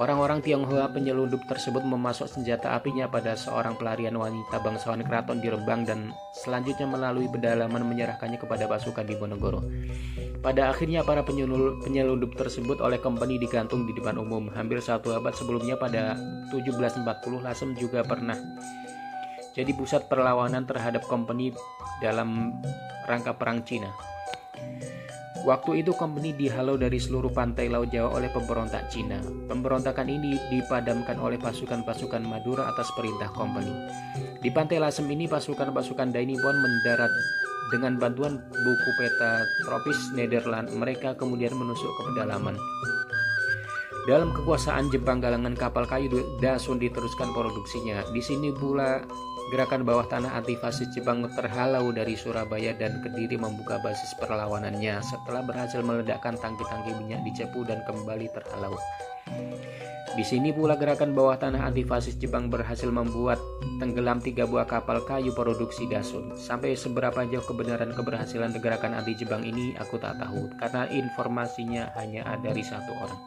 Orang-orang 0.01 0.41
Tionghoa 0.41 0.89
penyelundup 0.97 1.45
tersebut 1.45 1.85
memasuk 1.85 2.25
senjata 2.25 2.73
apinya 2.73 3.05
pada 3.05 3.37
seorang 3.37 3.77
pelarian 3.77 4.17
wanita 4.17 4.57
bangsawan 4.65 5.05
keraton 5.05 5.45
di 5.45 5.53
Rembang 5.53 5.85
dan 5.85 6.17
selanjutnya 6.33 6.89
melalui 6.89 7.29
pedalaman 7.29 7.85
menyerahkannya 7.85 8.41
kepada 8.41 8.65
pasukan 8.65 9.05
di 9.05 9.13
Bonogoro. 9.21 9.61
Pada 10.41 10.73
akhirnya 10.73 11.05
para 11.05 11.21
penyelundup 11.21 12.33
tersebut 12.33 12.81
oleh 12.81 12.97
company 12.97 13.37
digantung 13.37 13.85
di 13.85 13.93
depan 13.93 14.17
umum. 14.17 14.49
Hampir 14.57 14.81
satu 14.81 15.13
abad 15.13 15.37
sebelumnya 15.37 15.77
pada 15.77 16.17
1740 16.49 17.05
Lasem 17.45 17.77
juga 17.77 18.01
pernah 18.01 18.41
jadi 19.53 19.69
pusat 19.77 20.09
perlawanan 20.09 20.65
terhadap 20.65 21.05
company 21.13 21.53
dalam 22.01 22.57
rangka 23.05 23.37
perang 23.37 23.61
Cina. 23.69 23.93
Waktu 25.41 25.81
itu 25.81 25.97
company 25.97 26.37
dihalau 26.37 26.77
dari 26.77 27.01
seluruh 27.01 27.33
pantai 27.33 27.73
Laut 27.73 27.89
Jawa 27.89 28.21
oleh 28.21 28.29
pemberontak 28.29 28.93
Cina. 28.93 29.17
Pemberontakan 29.49 30.05
ini 30.05 30.37
dipadamkan 30.53 31.17
oleh 31.17 31.41
pasukan-pasukan 31.41 32.21
Madura 32.29 32.69
atas 32.69 32.93
perintah 32.93 33.33
company. 33.33 33.73
Di 34.45 34.53
pantai 34.53 34.77
Lasem 34.77 35.09
ini 35.09 35.25
pasukan-pasukan 35.25 36.13
Dainipon 36.13 36.61
mendarat 36.61 37.13
dengan 37.73 37.97
bantuan 37.97 38.37
buku 38.53 38.91
peta 39.01 39.41
tropis 39.65 40.13
Nederland. 40.13 40.77
Mereka 40.77 41.17
kemudian 41.17 41.57
menusuk 41.57 41.89
ke 41.89 42.03
pedalaman. 42.13 42.61
Dalam 44.05 44.37
kekuasaan 44.37 44.93
Jepang 44.93 45.25
galangan 45.25 45.57
kapal 45.57 45.89
kayu 45.89 46.13
Dasun 46.45 46.77
diteruskan 46.77 47.33
produksinya. 47.33 48.05
Di 48.13 48.21
sini 48.21 48.53
pula 48.53 49.01
Gerakan 49.51 49.83
bawah 49.83 50.07
tanah 50.07 50.39
anti 50.39 50.55
fasis 50.55 50.87
terhalau 50.95 51.91
dari 51.91 52.15
Surabaya 52.15 52.71
dan 52.79 53.03
Kediri 53.03 53.35
membuka 53.35 53.83
basis 53.83 54.15
perlawanannya 54.15 55.03
setelah 55.03 55.43
berhasil 55.43 55.83
meledakkan 55.83 56.39
tangki-tangki 56.39 56.95
minyak 56.95 57.27
di 57.27 57.35
Cepu 57.35 57.67
dan 57.67 57.83
kembali 57.83 58.31
terhalau. 58.31 58.79
Di 60.15 60.23
sini 60.23 60.55
pula 60.55 60.79
gerakan 60.79 61.19
bawah 61.19 61.35
tanah 61.35 61.67
anti 61.67 61.83
fasis 61.83 62.15
Jepang 62.15 62.47
berhasil 62.47 62.87
membuat 62.91 63.43
tenggelam 63.83 64.23
tiga 64.23 64.47
buah 64.47 64.71
kapal 64.71 65.03
kayu 65.03 65.35
produksi 65.35 65.91
Dasun. 65.91 66.35
Sampai 66.39 66.79
seberapa 66.79 67.27
jauh 67.27 67.43
kebenaran 67.43 67.91
keberhasilan 67.91 68.55
gerakan 68.63 69.03
anti 69.03 69.19
Jepang 69.19 69.43
ini 69.43 69.75
aku 69.83 69.99
tak 69.99 70.19
tahu 70.23 70.47
karena 70.63 70.87
informasinya 70.95 71.91
hanya 71.99 72.23
ada 72.23 72.55
dari 72.55 72.63
satu 72.63 72.91
orang. 72.95 73.23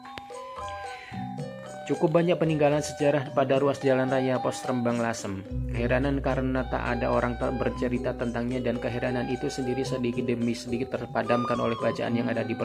Cukup 1.84 2.16
banyak 2.16 2.40
peninggalan 2.40 2.80
sejarah 2.80 3.36
pada 3.36 3.60
ruas 3.60 3.76
jalan 3.84 4.08
raya 4.08 4.40
Pos 4.40 4.64
Rembang 4.64 5.04
Lasem. 5.04 5.44
Keheranan 5.68 6.24
karena 6.24 6.64
tak 6.72 6.80
ada 6.80 7.12
orang 7.12 7.36
tak 7.36 7.60
bercerita 7.60 8.16
tentangnya 8.16 8.64
dan 8.64 8.80
keheranan 8.80 9.28
itu 9.28 9.52
sendiri 9.52 9.84
sedikit 9.84 10.24
demi 10.24 10.56
sedikit 10.56 10.96
terpadamkan 10.96 11.60
oleh 11.60 11.76
bacaan 11.76 12.16
yang 12.16 12.32
ada 12.32 12.40
di 12.40 12.56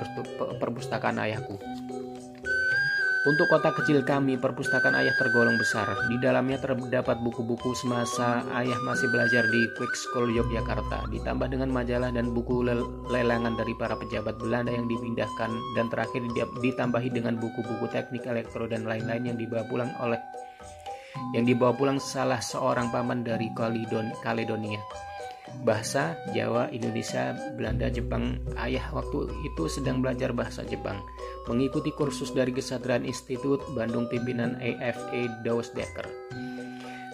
perpustakaan 0.55 1.19
ayahku. 1.19 1.59
Untuk 3.27 3.51
kota 3.51 3.75
kecil 3.75 3.99
kami, 4.07 4.39
perpustakaan 4.39 4.95
ayah 4.95 5.11
tergolong 5.19 5.59
besar. 5.59 5.91
Di 6.07 6.15
dalamnya 6.23 6.55
terdapat 6.55 7.19
buku-buku 7.19 7.75
semasa 7.75 8.47
ayah 8.55 8.79
masih 8.87 9.11
belajar 9.11 9.43
di 9.51 9.67
Quick 9.75 9.91
School 9.91 10.31
Yogyakarta, 10.31 11.03
ditambah 11.11 11.51
dengan 11.51 11.67
majalah 11.67 12.15
dan 12.15 12.31
buku 12.31 12.63
lelangan 13.11 13.59
dari 13.59 13.75
para 13.75 13.99
pejabat 13.99 14.39
Belanda 14.39 14.71
yang 14.71 14.87
dipindahkan, 14.87 15.51
dan 15.75 15.91
terakhir 15.91 16.23
ditambahi 16.63 17.11
dengan 17.11 17.35
buku-buku 17.35 17.91
teknik 17.91 18.23
elektro 18.23 18.71
dan 18.71 18.87
lain-lain 18.87 19.35
yang 19.35 19.37
dibawa 19.37 19.67
pulang 19.67 19.91
oleh 19.99 20.19
yang 21.35 21.43
dibawa 21.43 21.75
pulang 21.75 21.99
salah 21.99 22.39
seorang 22.39 22.87
paman 22.87 23.27
dari 23.27 23.51
Kaledonia. 24.23 24.79
Bahasa 25.65 26.15
Jawa, 26.31 26.71
Indonesia, 26.71 27.35
Belanda, 27.55 27.91
Jepang. 27.91 28.39
Ayah 28.55 28.87
waktu 28.95 29.29
itu 29.43 29.67
sedang 29.67 29.99
belajar 29.99 30.31
bahasa 30.31 30.63
Jepang 30.63 31.01
mengikuti 31.49 31.89
kursus 31.89 32.29
dari 32.29 32.53
Kesadaran 32.53 33.03
Institut 33.03 33.65
Bandung 33.73 34.05
pimpinan 34.05 34.55
AFA 34.61 35.41
Daus 35.41 35.73
Decker. 35.73 36.05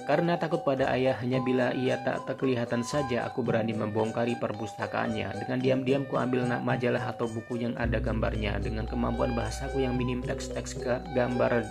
Karena 0.05 0.37
takut 0.37 0.61
pada 0.61 0.93
ayah 0.93 1.17
hanya 1.17 1.41
bila 1.41 1.73
ia 1.73 1.97
tak 2.05 2.29
terkelihatan 2.29 2.85
saja 2.85 3.25
aku 3.25 3.41
berani 3.41 3.73
membongkari 3.73 4.37
perpustakaannya. 4.37 5.33
Dengan 5.41 5.57
diam-diam 5.57 6.05
ku 6.05 6.21
ambil 6.21 6.45
majalah 6.61 7.09
atau 7.09 7.25
buku 7.25 7.65
yang 7.65 7.73
ada 7.73 7.97
gambarnya. 7.97 8.61
Dengan 8.61 8.85
kemampuan 8.85 9.33
bahasaku 9.33 9.81
yang 9.81 9.97
minim 9.97 10.21
teks-teks 10.21 10.77
gambar 11.17 11.65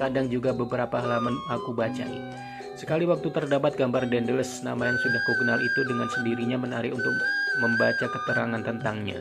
kadang 0.00 0.32
juga 0.32 0.56
beberapa 0.56 0.98
halaman 1.04 1.36
aku 1.52 1.76
bacai. 1.76 2.49
Sekali 2.80 3.04
waktu 3.04 3.28
terdapat 3.28 3.76
gambar 3.76 4.08
Dandeles, 4.08 4.64
nama 4.64 4.88
yang 4.88 4.96
sudah 4.96 5.20
kukenal 5.28 5.60
itu 5.60 5.84
dengan 5.84 6.08
sendirinya 6.16 6.56
menarik 6.56 6.96
untuk 6.96 7.12
membaca 7.60 8.08
keterangan 8.08 8.64
tentangnya. 8.64 9.20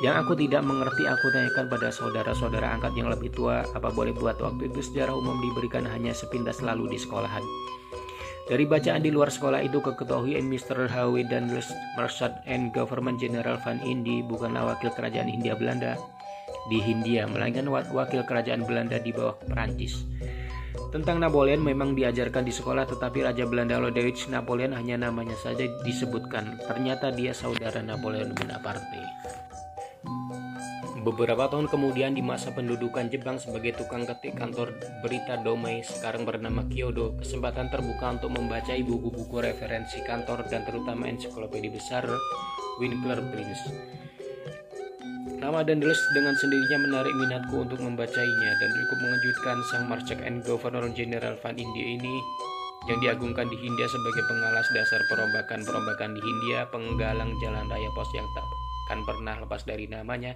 Yang 0.00 0.14
aku 0.24 0.32
tidak 0.32 0.64
mengerti 0.64 1.04
aku 1.04 1.28
tanyakan 1.28 1.68
pada 1.68 1.92
saudara-saudara 1.92 2.72
angkat 2.72 2.96
yang 2.96 3.12
lebih 3.12 3.28
tua 3.36 3.68
apa 3.76 3.92
boleh 3.92 4.16
buat 4.16 4.40
waktu 4.40 4.72
itu 4.72 4.80
sejarah 4.80 5.12
umum 5.12 5.36
diberikan 5.44 5.84
hanya 5.84 6.16
sepintas 6.16 6.64
lalu 6.64 6.88
di 6.88 6.96
sekolahan. 6.96 7.44
Dari 8.48 8.64
bacaan 8.64 9.04
di 9.04 9.12
luar 9.12 9.28
sekolah 9.28 9.60
itu 9.60 9.84
keketahui 9.84 10.40
Mr. 10.40 10.88
Howe 10.88 11.20
dan 11.28 11.52
Marshal 12.00 12.32
and 12.48 12.72
Government 12.72 13.20
General 13.20 13.60
Van 13.60 13.76
Indi 13.84 14.24
bukanlah 14.24 14.72
wakil 14.72 14.88
kerajaan 14.96 15.28
Hindia 15.28 15.52
Belanda 15.52 16.00
di 16.72 16.80
Hindia, 16.80 17.28
melainkan 17.28 17.68
wakil 17.68 18.24
kerajaan 18.24 18.64
Belanda 18.64 18.96
di 18.96 19.12
bawah 19.12 19.36
Perancis. 19.36 20.08
Tentang 20.88 21.20
Napoleon 21.20 21.60
memang 21.60 21.92
diajarkan 21.92 22.48
di 22.48 22.52
sekolah 22.52 22.88
tetapi 22.88 23.24
Raja 23.24 23.44
Belanda 23.44 23.76
Lodewijk 23.76 24.28
Napoleon 24.32 24.72
hanya 24.72 24.96
namanya 24.96 25.36
saja 25.36 25.68
disebutkan. 25.84 26.56
Ternyata 26.64 27.12
dia 27.12 27.36
saudara 27.36 27.84
Napoleon 27.84 28.32
Bonaparte. 28.32 29.02
Beberapa 30.98 31.48
tahun 31.48 31.72
kemudian 31.72 32.12
di 32.12 32.20
masa 32.20 32.52
pendudukan 32.52 33.08
Jepang 33.08 33.40
sebagai 33.40 33.80
tukang 33.80 34.04
ketik 34.04 34.36
kantor 34.36 34.76
berita 35.00 35.40
Domei 35.40 35.80
sekarang 35.80 36.28
bernama 36.28 36.66
Kyodo, 36.68 37.16
kesempatan 37.16 37.72
terbuka 37.72 38.20
untuk 38.20 38.34
membaca 38.36 38.76
buku-buku 38.76 39.40
referensi 39.40 40.04
kantor 40.04 40.44
dan 40.50 40.68
terutama 40.68 41.08
ensiklopedia 41.08 41.72
besar 41.72 42.04
Winkler 42.76 43.24
Prince. 43.30 43.62
Nama 45.38 45.62
Dandeles 45.62 46.02
dengan 46.10 46.34
sendirinya 46.34 46.82
menarik 46.82 47.14
minatku 47.14 47.62
untuk 47.62 47.78
membacainya 47.78 48.50
dan 48.58 48.70
cukup 48.74 48.98
mengejutkan 49.06 49.56
sang 49.70 49.86
Marchek 49.86 50.18
and 50.26 50.42
Governor 50.42 50.90
General 50.98 51.38
Van 51.38 51.54
India 51.54 51.94
ini 51.94 52.18
yang 52.90 52.98
diagungkan 52.98 53.46
di 53.46 53.54
Hindia 53.54 53.86
sebagai 53.86 54.26
pengalas 54.26 54.66
dasar 54.74 54.98
perombakan-perombakan 55.06 56.18
di 56.18 56.20
Hindia, 56.26 56.66
penggalang 56.74 57.30
jalan 57.38 57.70
raya 57.70 57.90
pos 57.94 58.10
yang 58.18 58.26
tak 58.34 58.42
akan 58.90 58.98
pernah 59.06 59.38
lepas 59.38 59.62
dari 59.62 59.86
namanya, 59.86 60.34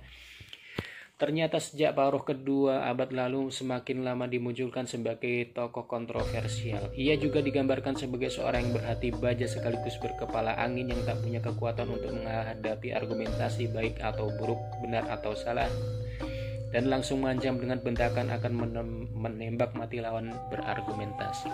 Ternyata 1.21 1.62
sejak 1.62 1.95
paruh 1.95 2.26
kedua 2.26 2.90
abad 2.90 3.14
lalu 3.14 3.52
semakin 3.54 4.02
lama 4.02 4.26
dimunculkan 4.26 4.90
sebagai 4.90 5.54
tokoh 5.54 5.87
kontroversial. 5.87 6.90
Ia 6.99 7.14
juga 7.14 7.38
digambarkan 7.38 7.95
sebagai 7.95 8.26
seorang 8.26 8.66
yang 8.66 8.75
berhati 8.75 9.14
baja 9.14 9.47
sekaligus 9.47 10.02
berkepala 10.02 10.59
angin 10.59 10.90
yang 10.90 10.99
tak 11.07 11.23
punya 11.23 11.38
kekuatan 11.38 11.95
untuk 11.95 12.11
menghadapi 12.11 12.90
argumentasi 12.90 13.71
baik 13.71 14.02
atau 14.02 14.35
buruk, 14.35 14.59
benar 14.83 15.07
atau 15.07 15.37
salah. 15.38 15.71
Dan 16.73 16.88
langsung 16.88 17.23
mengancam 17.23 17.61
dengan 17.61 17.78
bentakan 17.85 18.33
akan 18.33 18.52
menembak 19.12 19.76
mati 19.76 20.00
lawan 20.00 20.33
berargumentasi. 20.49 21.52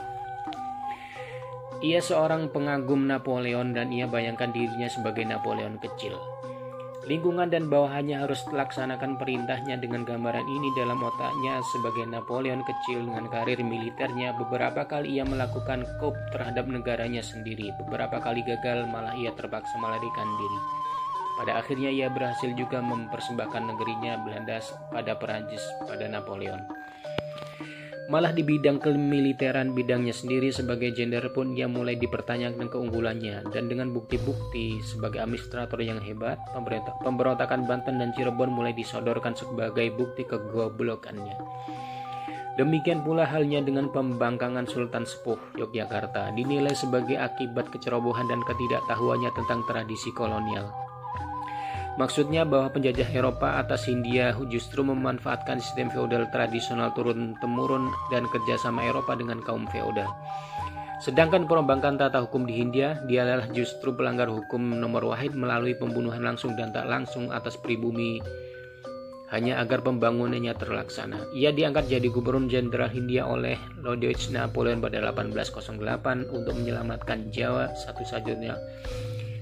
Ia 1.78 2.02
seorang 2.02 2.50
pengagum 2.50 3.06
Napoleon 3.06 3.70
dan 3.70 3.94
ia 3.94 4.10
bayangkan 4.10 4.50
dirinya 4.50 4.90
sebagai 4.90 5.22
Napoleon 5.22 5.78
kecil. 5.78 6.37
Lingkungan 7.08 7.48
dan 7.48 7.72
bawahannya 7.72 8.20
harus 8.20 8.44
laksanakan 8.52 9.16
perintahnya 9.16 9.80
dengan 9.80 10.04
gambaran 10.04 10.44
ini 10.44 10.68
dalam 10.76 11.00
otaknya 11.00 11.64
sebagai 11.72 12.04
Napoleon 12.04 12.60
kecil 12.68 13.00
dengan 13.00 13.32
karir 13.32 13.64
militernya. 13.64 14.36
Beberapa 14.36 14.84
kali 14.84 15.16
ia 15.16 15.24
melakukan 15.24 15.88
kop 15.96 16.12
terhadap 16.36 16.68
negaranya 16.68 17.24
sendiri. 17.24 17.72
Beberapa 17.80 18.20
kali 18.20 18.44
gagal 18.44 18.84
malah 18.92 19.16
ia 19.16 19.32
terpaksa 19.32 19.80
melarikan 19.80 20.28
diri. 20.36 20.60
Pada 21.40 21.64
akhirnya 21.64 21.88
ia 21.88 22.12
berhasil 22.12 22.52
juga 22.52 22.84
mempersembahkan 22.84 23.62
negerinya 23.72 24.20
Belanda 24.20 24.60
pada 24.92 25.16
Perancis 25.16 25.64
pada 25.88 26.04
Napoleon. 26.12 26.77
Malah 28.08 28.32
di 28.32 28.40
bidang 28.40 28.80
kemiliteran 28.80 29.76
bidangnya 29.76 30.16
sendiri 30.16 30.48
sebagai 30.48 30.96
gender 30.96 31.28
pun 31.28 31.52
ia 31.52 31.68
mulai 31.68 31.92
dipertanyakan 32.00 32.72
keunggulannya 32.72 33.44
dan 33.52 33.68
dengan 33.68 33.92
bukti-bukti 33.92 34.80
sebagai 34.80 35.20
administrator 35.20 35.76
yang 35.84 36.00
hebat, 36.00 36.40
pemberontakan 37.04 37.68
Banten 37.68 38.00
dan 38.00 38.16
Cirebon 38.16 38.48
mulai 38.48 38.72
disodorkan 38.72 39.36
sebagai 39.36 39.92
bukti 39.92 40.24
kegoblokannya. 40.24 41.36
Demikian 42.56 43.04
pula 43.04 43.28
halnya 43.28 43.60
dengan 43.60 43.92
pembangkangan 43.92 44.64
Sultan 44.64 45.04
Sepuh 45.04 45.60
Yogyakarta 45.60 46.32
dinilai 46.32 46.72
sebagai 46.72 47.20
akibat 47.20 47.68
kecerobohan 47.68 48.24
dan 48.24 48.40
ketidaktahuannya 48.40 49.36
tentang 49.36 49.68
tradisi 49.68 50.08
kolonial. 50.16 50.87
Maksudnya 51.98 52.46
bahwa 52.46 52.70
penjajah 52.70 53.10
Eropa 53.10 53.58
atas 53.58 53.90
Hindia 53.90 54.30
justru 54.46 54.86
memanfaatkan 54.86 55.58
sistem 55.58 55.90
feodal 55.90 56.30
tradisional 56.30 56.94
turun-temurun 56.94 57.90
dan 58.14 58.22
kerjasama 58.30 58.86
Eropa 58.86 59.18
dengan 59.18 59.42
kaum 59.42 59.66
feodal. 59.66 60.06
Sedangkan 61.02 61.50
perombakan 61.50 61.98
tata 61.98 62.22
hukum 62.22 62.46
di 62.46 62.54
Hindia, 62.54 63.02
dia 63.10 63.26
adalah 63.26 63.50
justru 63.50 63.98
pelanggar 63.98 64.30
hukum 64.30 64.78
nomor 64.78 65.10
wahid 65.10 65.34
melalui 65.34 65.74
pembunuhan 65.74 66.22
langsung 66.22 66.54
dan 66.54 66.70
tak 66.70 66.86
langsung 66.86 67.34
atas 67.34 67.58
pribumi 67.58 68.22
hanya 69.34 69.58
agar 69.58 69.82
pembangunannya 69.82 70.54
terlaksana. 70.54 71.34
Ia 71.34 71.50
diangkat 71.50 71.90
jadi 71.90 72.06
gubernur 72.14 72.46
jenderal 72.46 72.94
Hindia 72.94 73.26
oleh 73.26 73.58
Lodewijk 73.82 74.22
Napoleon 74.30 74.78
pada 74.78 75.02
1808 75.02 76.30
untuk 76.30 76.54
menyelamatkan 76.54 77.28
Jawa 77.34 77.74
satu-satunya 77.74 78.54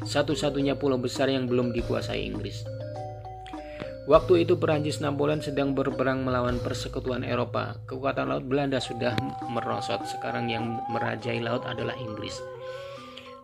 satu-satunya 0.04 0.76
pulau 0.76 1.00
besar 1.00 1.30
yang 1.30 1.48
belum 1.48 1.72
dikuasai 1.72 2.26
Inggris. 2.26 2.66
Waktu 4.06 4.46
itu 4.46 4.54
Perancis 4.54 5.02
Napoleon 5.02 5.42
sedang 5.42 5.74
berperang 5.74 6.22
melawan 6.22 6.62
persekutuan 6.62 7.26
Eropa. 7.26 7.74
Kekuatan 7.90 8.30
laut 8.30 8.46
Belanda 8.46 8.78
sudah 8.78 9.18
merosot, 9.50 10.06
sekarang 10.06 10.46
yang 10.46 10.78
merajai 10.94 11.42
laut 11.42 11.66
adalah 11.66 11.98
Inggris. 11.98 12.38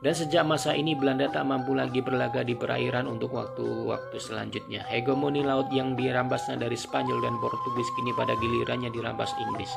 Dan 0.03 0.15
sejak 0.15 0.43
masa 0.43 0.75
ini 0.75 0.99
Belanda 0.99 1.31
tak 1.31 1.47
mampu 1.47 1.79
lagi 1.79 2.03
berlaga 2.03 2.43
di 2.43 2.59
perairan 2.59 3.07
untuk 3.07 3.38
waktu-waktu 3.38 4.19
selanjutnya. 4.19 4.83
Hegemoni 4.87 5.47
laut 5.47 5.71
yang 5.71 5.95
dirambasnya 5.95 6.59
dari 6.59 6.75
Spanyol 6.75 7.23
dan 7.23 7.38
Portugis 7.38 7.87
kini 7.99 8.11
pada 8.15 8.35
gilirannya 8.38 8.91
dirampas 8.91 9.31
Inggris. 9.38 9.71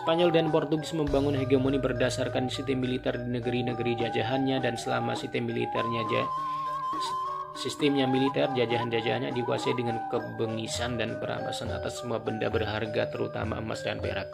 Spanyol 0.00 0.32
dan 0.32 0.48
Portugis 0.48 0.96
membangun 0.96 1.36
hegemoni 1.36 1.76
berdasarkan 1.76 2.48
sistem 2.48 2.80
militer 2.80 3.20
di 3.20 3.36
negeri-negeri 3.36 4.00
jajahannya 4.00 4.64
dan 4.64 4.80
selama 4.80 5.12
sistem 5.12 5.44
militernya 5.44 6.00
aja 6.08 6.24
sistemnya 7.60 8.08
militer 8.08 8.48
jajahan-jajahannya 8.56 9.36
dikuasai 9.36 9.76
dengan 9.76 10.08
kebengisan 10.08 10.96
dan 10.96 11.20
perampasan 11.20 11.68
atas 11.68 12.00
semua 12.00 12.16
benda 12.16 12.48
berharga 12.48 13.12
terutama 13.12 13.60
emas 13.60 13.84
dan 13.84 14.00
perak. 14.00 14.32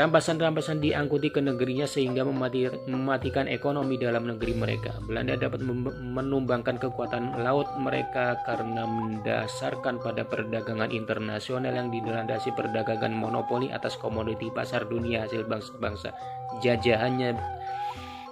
Rampasan-rampasan 0.00 0.80
diangkuti 0.80 1.28
ke 1.28 1.44
negerinya 1.44 1.84
sehingga 1.84 2.24
memati, 2.24 2.64
mematikan 2.88 3.44
ekonomi 3.44 4.00
dalam 4.00 4.32
negeri 4.32 4.56
mereka. 4.56 4.96
Belanda 5.04 5.36
dapat 5.36 5.60
menumbangkan 6.00 6.80
kekuatan 6.80 7.44
laut 7.44 7.68
mereka 7.76 8.40
karena 8.48 8.88
mendasarkan 8.88 10.00
pada 10.00 10.24
perdagangan 10.24 10.88
internasional 10.88 11.76
yang 11.76 11.92
dilandasi 11.92 12.48
perdagangan 12.56 13.12
monopoli 13.12 13.68
atas 13.68 14.00
komoditi 14.00 14.48
pasar 14.48 14.88
dunia 14.88 15.28
hasil 15.28 15.44
bangsa-bangsa. 15.44 16.16
Jajahannya 16.64 17.36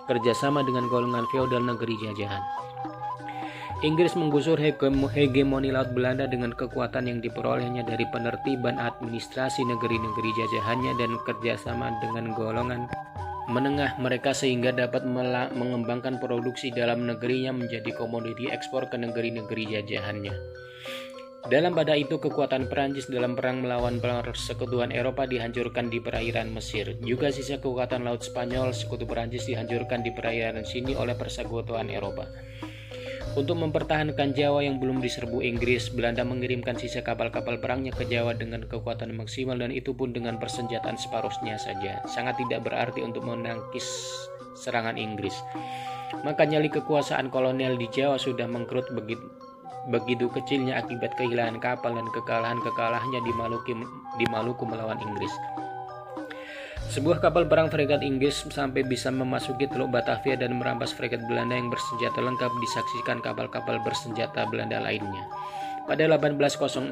kerjasama 0.09 0.65
dengan 0.65 0.89
golongan 0.89 1.29
feodal 1.29 1.69
negeri 1.69 2.01
jajahan. 2.01 2.68
Inggris 3.79 4.19
menggusur 4.19 4.59
hegemoni 4.59 5.71
laut 5.71 5.95
Belanda 5.95 6.27
dengan 6.27 6.51
kekuatan 6.51 7.07
yang 7.07 7.23
diperolehnya 7.23 7.87
dari 7.87 8.03
penertiban 8.11 8.75
administrasi 8.75 9.63
negeri-negeri 9.63 10.31
jajahannya 10.35 10.99
dan 10.99 11.15
kerjasama 11.23 11.95
dengan 12.03 12.35
golongan 12.35 12.91
menengah 13.47 13.95
mereka 14.03 14.35
sehingga 14.35 14.75
dapat 14.75 15.07
mengembangkan 15.55 16.19
produksi 16.19 16.75
dalam 16.75 17.07
negerinya 17.07 17.55
menjadi 17.55 17.95
komoditi 17.95 18.51
ekspor 18.51 18.91
ke 18.91 18.99
negeri-negeri 18.99 19.79
jajahannya. 19.79 20.35
Dalam 21.47 21.71
pada 21.71 21.95
itu 21.95 22.19
kekuatan 22.19 22.67
Perancis 22.67 23.07
dalam 23.07 23.39
perang 23.39 23.63
melawan 23.63 24.03
persekutuan 24.03 24.91
Eropa 24.91 25.23
dihancurkan 25.23 25.87
di 25.87 26.03
perairan 26.03 26.51
Mesir. 26.51 26.99
Juga 26.99 27.31
sisa 27.31 27.63
kekuatan 27.63 28.03
laut 28.03 28.27
Spanyol 28.27 28.75
sekutu 28.75 29.07
Perancis 29.07 29.47
dihancurkan 29.47 30.03
di 30.03 30.11
perairan 30.11 30.67
sini 30.67 30.99
oleh 30.99 31.15
persekutuan 31.15 31.89
Eropa. 31.95 32.27
Untuk 33.37 33.61
mempertahankan 33.61 34.33
Jawa 34.33 34.65
yang 34.65 34.81
belum 34.81 35.05
diserbu 35.05 35.45
Inggris, 35.45 35.93
Belanda 35.93 36.25
mengirimkan 36.25 36.81
sisa 36.81 37.05
kapal-kapal 37.05 37.61
perangnya 37.61 37.93
ke 37.93 38.09
Jawa 38.09 38.33
dengan 38.33 38.65
kekuatan 38.65 39.13
maksimal 39.13 39.61
dan 39.61 39.75
itu 39.75 39.93
pun 39.93 40.17
dengan 40.17 40.41
persenjataan 40.41 40.97
separuhnya 40.97 41.61
saja. 41.61 42.01
Sangat 42.09 42.41
tidak 42.41 42.65
berarti 42.65 43.05
untuk 43.05 43.29
menangkis 43.29 43.85
serangan 44.57 44.97
Inggris. 44.97 45.37
Maka 46.25 46.49
nyali 46.49 46.73
kekuasaan 46.73 47.29
kolonial 47.29 47.77
di 47.77 47.91
Jawa 47.93 48.17
sudah 48.17 48.49
mengkerut 48.49 48.89
begitu 48.97 49.27
begitu 49.89 50.29
kecilnya 50.29 50.77
akibat 50.85 51.17
kehilangan 51.17 51.65
kapal 51.65 51.97
dan 51.97 52.05
kekalahan-kekalahannya 52.13 53.25
di 53.25 53.33
Maluku, 53.33 53.73
di 54.21 54.27
Maluku 54.29 54.69
melawan 54.69 55.01
Inggris. 55.01 55.33
Sebuah 56.89 57.21
kapal 57.21 57.45
perang 57.45 57.69
fregat 57.69 58.01
Inggris 58.01 58.49
sampai 58.49 58.81
bisa 58.81 59.13
memasuki 59.13 59.69
Teluk 59.69 59.93
Batavia 59.93 60.41
dan 60.41 60.57
merampas 60.57 60.89
fregat 60.89 61.21
Belanda 61.29 61.53
yang 61.53 61.69
bersenjata 61.69 62.17
lengkap 62.17 62.49
disaksikan 62.49 63.21
kapal-kapal 63.21 63.77
bersenjata 63.85 64.49
Belanda 64.49 64.81
lainnya. 64.81 65.29
Pada 65.85 66.09
1806 66.09 66.89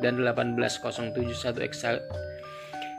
dan 0.00 0.14
1807 0.16 1.12
satu 1.36 1.60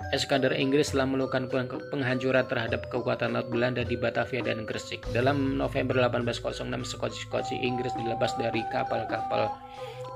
Eskader 0.09 0.57
Inggris 0.57 0.95
telah 0.95 1.05
melakukan 1.05 1.51
penghancuran 1.93 2.45
terhadap 2.49 2.89
kekuatan 2.89 3.37
laut 3.37 3.53
Belanda 3.53 3.85
di 3.85 3.93
Batavia 3.93 4.41
dan 4.41 4.65
Gresik. 4.65 5.05
Dalam 5.13 5.59
November 5.59 6.01
1806, 6.09 6.97
Skoci-Skoci 6.97 7.61
Inggris 7.61 7.93
dilepas 7.93 8.33
dari 8.39 8.65
kapal-kapal 8.73 9.53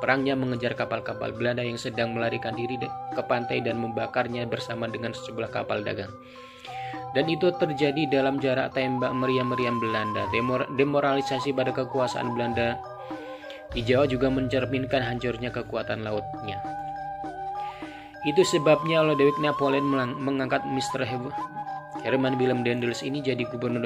Perangnya 0.03 0.35
mengejar 0.35 0.75
kapal-kapal 0.75 1.31
Belanda 1.31 1.63
yang 1.63 1.79
sedang 1.79 2.11
melarikan 2.11 2.51
diri 2.59 2.75
ke 3.15 3.23
pantai 3.23 3.63
dan 3.63 3.79
membakarnya 3.79 4.43
bersama 4.43 4.91
dengan 4.91 5.15
sejumlah 5.15 5.47
kapal 5.47 5.79
dagang. 5.79 6.11
Dan 7.15 7.31
itu 7.31 7.55
terjadi 7.55 8.11
dalam 8.11 8.35
jarak 8.43 8.75
tembak 8.75 9.15
meriam-meriam 9.15 9.79
Belanda. 9.79 10.27
Demoralisasi 10.75 11.55
pada 11.55 11.71
kekuasaan 11.71 12.35
Belanda 12.35 12.75
di 13.71 13.79
Jawa 13.79 14.03
juga 14.03 14.27
mencerminkan 14.27 14.99
hancurnya 14.99 15.55
kekuatan 15.55 16.03
lautnya. 16.03 16.82
Itu 18.23 18.47
sebabnya 18.47 19.03
Lodewijk 19.03 19.35
Napoleon 19.43 19.83
mengangkat 20.15 20.63
Mr. 20.63 21.03
Herman 22.03 22.39
Willem 22.39 22.63
Dendels 22.63 23.03
ini 23.03 23.19
jadi 23.19 23.43
gubernur 23.47 23.83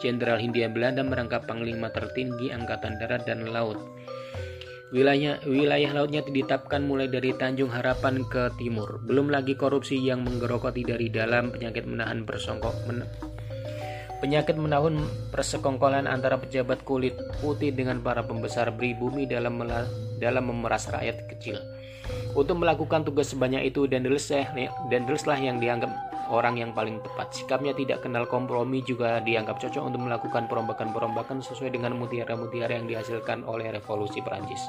jenderal 0.00 0.36
Hindia 0.36 0.68
Belanda 0.68 1.00
merangkap 1.00 1.48
panglima 1.48 1.88
tertinggi 1.88 2.52
angkatan 2.52 3.00
darat 3.00 3.24
dan 3.24 3.48
laut. 3.48 3.80
Wilayah, 4.94 5.42
wilayah 5.42 5.90
lautnya 5.98 6.22
ditetapkan 6.22 6.86
mulai 6.86 7.10
dari 7.10 7.34
Tanjung 7.34 7.74
Harapan 7.74 8.22
ke 8.28 8.54
timur. 8.54 9.02
Belum 9.02 9.26
lagi 9.26 9.58
korupsi 9.58 9.98
yang 9.98 10.22
menggerogoti 10.22 10.86
dari 10.86 11.10
dalam 11.10 11.50
penyakit 11.50 11.84
menahan 11.90 12.22
bersongkok 12.22 12.86
men 12.86 13.02
Penyakit 14.16 14.56
menahun 14.56 15.04
persekongkolan 15.28 16.08
antara 16.08 16.40
pejabat 16.40 16.86
kulit 16.88 17.18
putih 17.44 17.68
dengan 17.68 18.00
para 18.00 18.24
pembesar 18.24 18.72
pribumi 18.72 19.28
dalam 19.28 19.60
dalam 20.16 20.44
memeras 20.48 20.88
rakyat 20.88 21.28
kecil. 21.28 21.60
Untuk 22.36 22.60
melakukan 22.60 23.00
tugas 23.00 23.32
sebanyak 23.32 23.72
itu, 23.72 23.88
Dendelslah 23.88 25.40
yang 25.40 25.56
dianggap 25.56 25.88
orang 26.28 26.60
yang 26.60 26.76
paling 26.76 27.00
tepat. 27.00 27.32
Sikapnya 27.32 27.72
tidak 27.72 28.04
kenal 28.04 28.28
kompromi 28.28 28.84
juga 28.84 29.24
dianggap 29.24 29.56
cocok 29.56 29.80
untuk 29.80 30.04
melakukan 30.04 30.44
perombakan-perombakan 30.44 31.40
sesuai 31.40 31.72
dengan 31.72 31.96
mutiara-mutiara 31.96 32.76
yang 32.76 32.84
dihasilkan 32.84 33.40
oleh 33.48 33.72
revolusi 33.72 34.20
Perancis. 34.20 34.60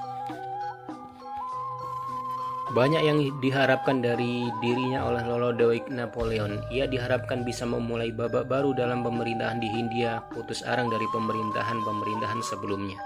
Banyak 2.71 3.03
yang 3.03 3.19
diharapkan 3.39 4.03
dari 4.03 4.47
dirinya 4.63 5.07
oleh 5.07 5.23
Lodewijk 5.23 5.87
Napoleon. 5.91 6.63
Ia 6.71 6.87
diharapkan 6.87 7.43
bisa 7.47 7.63
memulai 7.63 8.11
babak 8.11 8.47
baru 8.47 8.75
dalam 8.75 9.07
pemerintahan 9.07 9.59
di 9.59 9.71
Hindia, 9.71 10.23
putus 10.31 10.63
arang 10.67 10.91
dari 10.91 11.07
pemerintahan-pemerintahan 11.11 12.43
sebelumnya. 12.43 12.99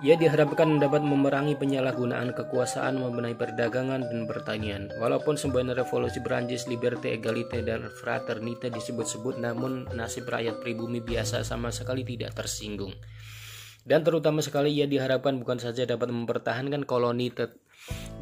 Ia 0.00 0.16
diharapkan 0.16 0.80
dapat 0.80 1.04
memerangi 1.04 1.60
penyalahgunaan 1.60 2.32
kekuasaan 2.32 3.04
membenahi 3.04 3.36
perdagangan 3.36 4.08
dan 4.08 4.24
pertanian. 4.24 4.88
Walaupun 4.96 5.36
semboyan 5.36 5.76
revolusi 5.76 6.24
Perancis, 6.24 6.64
liberté, 6.72 7.20
egalite, 7.20 7.60
dan 7.60 7.84
fraternité 8.00 8.72
disebut-sebut, 8.72 9.36
namun 9.36 9.84
nasib 9.92 10.24
rakyat 10.24 10.64
pribumi 10.64 11.04
biasa 11.04 11.44
sama 11.44 11.68
sekali 11.68 12.00
tidak 12.08 12.32
tersinggung. 12.32 12.96
Dan 13.84 14.00
terutama 14.00 14.40
sekali 14.40 14.72
ia 14.72 14.88
diharapkan 14.88 15.36
bukan 15.36 15.60
saja 15.60 15.84
dapat 15.84 16.08
mempertahankan 16.08 16.88
koloni 16.88 17.28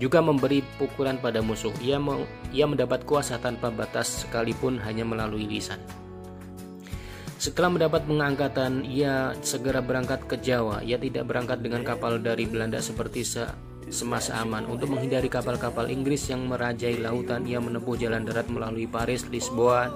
juga 0.02 0.18
memberi 0.18 0.66
pukulan 0.82 1.22
pada 1.22 1.46
musuh. 1.46 1.70
Ia, 1.78 2.02
ia 2.50 2.66
mendapat 2.66 3.06
kuasa 3.06 3.38
tanpa 3.38 3.70
batas 3.70 4.26
sekalipun 4.26 4.82
hanya 4.82 5.06
melalui 5.06 5.46
lisan. 5.46 5.78
Setelah 7.38 7.70
mendapat 7.70 8.02
pengangkatan, 8.02 8.82
ia 8.82 9.30
segera 9.46 9.78
berangkat 9.78 10.26
ke 10.26 10.42
Jawa. 10.42 10.82
Ia 10.82 10.98
tidak 10.98 11.30
berangkat 11.30 11.62
dengan 11.62 11.86
kapal 11.86 12.18
dari 12.18 12.50
Belanda 12.50 12.82
seperti 12.82 13.22
se 13.22 13.46
semasa 13.88 14.42
aman. 14.42 14.66
Untuk 14.66 14.90
menghindari 14.90 15.30
kapal-kapal 15.30 15.86
Inggris 15.88 16.28
yang 16.28 16.50
merajai 16.50 16.98
lautan, 16.98 17.46
ia 17.46 17.62
menempuh 17.62 17.94
jalan 17.94 18.26
darat 18.26 18.50
melalui 18.50 18.90
Paris, 18.90 19.24
Lisboa, 19.30 19.86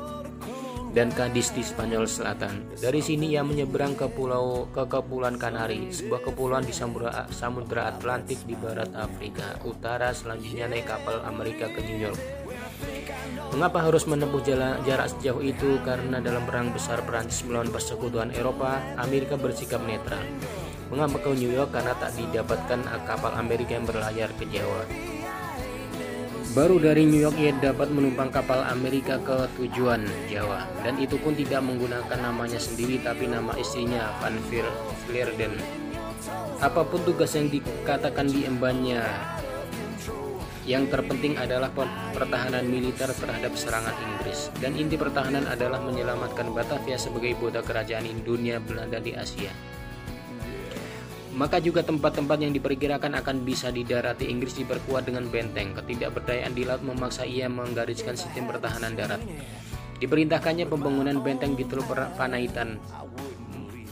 dan 0.92 1.10
Cadiz 1.12 1.50
di 1.50 1.66
Spanyol 1.66 2.06
Selatan. 2.06 2.78
Dari 2.78 3.00
sini 3.02 3.34
ia 3.34 3.42
menyeberang 3.42 3.96
ke 3.96 4.06
pulau 4.12 4.68
ke 4.70 4.84
Kepulauan 4.86 5.40
Kanari, 5.40 5.88
sebuah 5.88 6.22
kepulauan 6.24 6.64
di 6.64 6.72
Samudra, 6.72 7.26
Samudra 7.32 7.90
Atlantik 7.90 8.38
di 8.44 8.54
barat 8.56 8.92
Afrika 8.96 9.56
Utara. 9.64 10.12
Selanjutnya 10.12 10.68
naik 10.68 10.88
kapal 10.88 11.24
Amerika 11.24 11.68
ke 11.72 11.80
New 11.84 11.98
York. 11.98 12.41
Mengapa 13.52 13.84
harus 13.84 14.08
menempuh 14.08 14.40
jarak 14.44 15.08
sejauh 15.12 15.44
itu? 15.44 15.76
Karena 15.84 16.24
dalam 16.24 16.48
perang 16.48 16.72
besar 16.72 17.04
Perancis 17.04 17.44
melawan 17.44 17.68
persekutuan 17.68 18.32
Eropa, 18.32 18.80
Amerika 18.96 19.36
bersikap 19.36 19.84
netral. 19.84 20.24
Mengapa 20.88 21.20
ke 21.20 21.36
New 21.36 21.52
York? 21.52 21.68
Karena 21.72 21.92
tak 22.00 22.16
didapatkan 22.16 22.80
kapal 23.04 23.36
Amerika 23.36 23.76
yang 23.76 23.84
berlayar 23.84 24.32
ke 24.40 24.48
Jawa. 24.48 24.88
Baru 26.52 26.76
dari 26.76 27.08
New 27.08 27.16
York 27.16 27.40
ia 27.40 27.48
dapat 27.56 27.88
menumpang 27.88 28.28
kapal 28.28 28.60
Amerika 28.68 29.16
ke 29.16 29.48
tujuan 29.56 30.04
Jawa 30.28 30.68
dan 30.84 31.00
itu 31.00 31.16
pun 31.16 31.32
tidak 31.32 31.64
menggunakan 31.64 32.18
namanya 32.20 32.60
sendiri 32.60 33.00
tapi 33.00 33.24
nama 33.24 33.56
istrinya 33.56 34.12
Van 34.20 34.36
Vleerden. 35.08 35.56
Apa 36.60 36.84
pun 36.84 37.00
tugas 37.08 37.32
yang 37.32 37.48
dikatakan 37.48 38.28
diembannya, 38.28 39.00
yang 40.62 40.86
terpenting 40.86 41.34
adalah 41.34 41.74
pertahanan 42.14 42.62
militer 42.70 43.10
terhadap 43.10 43.52
serangan 43.58 43.94
Inggris 43.98 44.48
dan 44.62 44.78
inti 44.78 44.94
pertahanan 44.94 45.46
adalah 45.50 45.82
menyelamatkan 45.82 46.54
Batavia 46.54 46.94
sebagai 46.94 47.34
ibu 47.34 47.50
kerajaan 47.50 48.06
dunia 48.22 48.62
Belanda 48.62 49.02
di 49.02 49.14
Asia 49.18 49.50
maka 51.32 51.64
juga 51.64 51.80
tempat-tempat 51.80 52.44
yang 52.44 52.52
diperkirakan 52.52 53.16
akan 53.24 53.36
bisa 53.40 53.72
didarati 53.72 54.28
Inggris 54.28 54.52
diperkuat 54.52 55.08
dengan 55.08 55.24
benteng. 55.32 55.72
Ketidakberdayaan 55.72 56.52
di 56.52 56.68
laut 56.68 56.84
memaksa 56.84 57.24
ia 57.24 57.48
menggariskan 57.48 58.20
sistem 58.20 58.52
pertahanan 58.52 58.92
darat. 58.92 59.20
Diperintahkannya 59.96 60.68
pembangunan 60.68 61.24
benteng 61.24 61.56
di 61.56 61.64
Teluk 61.64 61.88
Panaitan, 62.20 62.76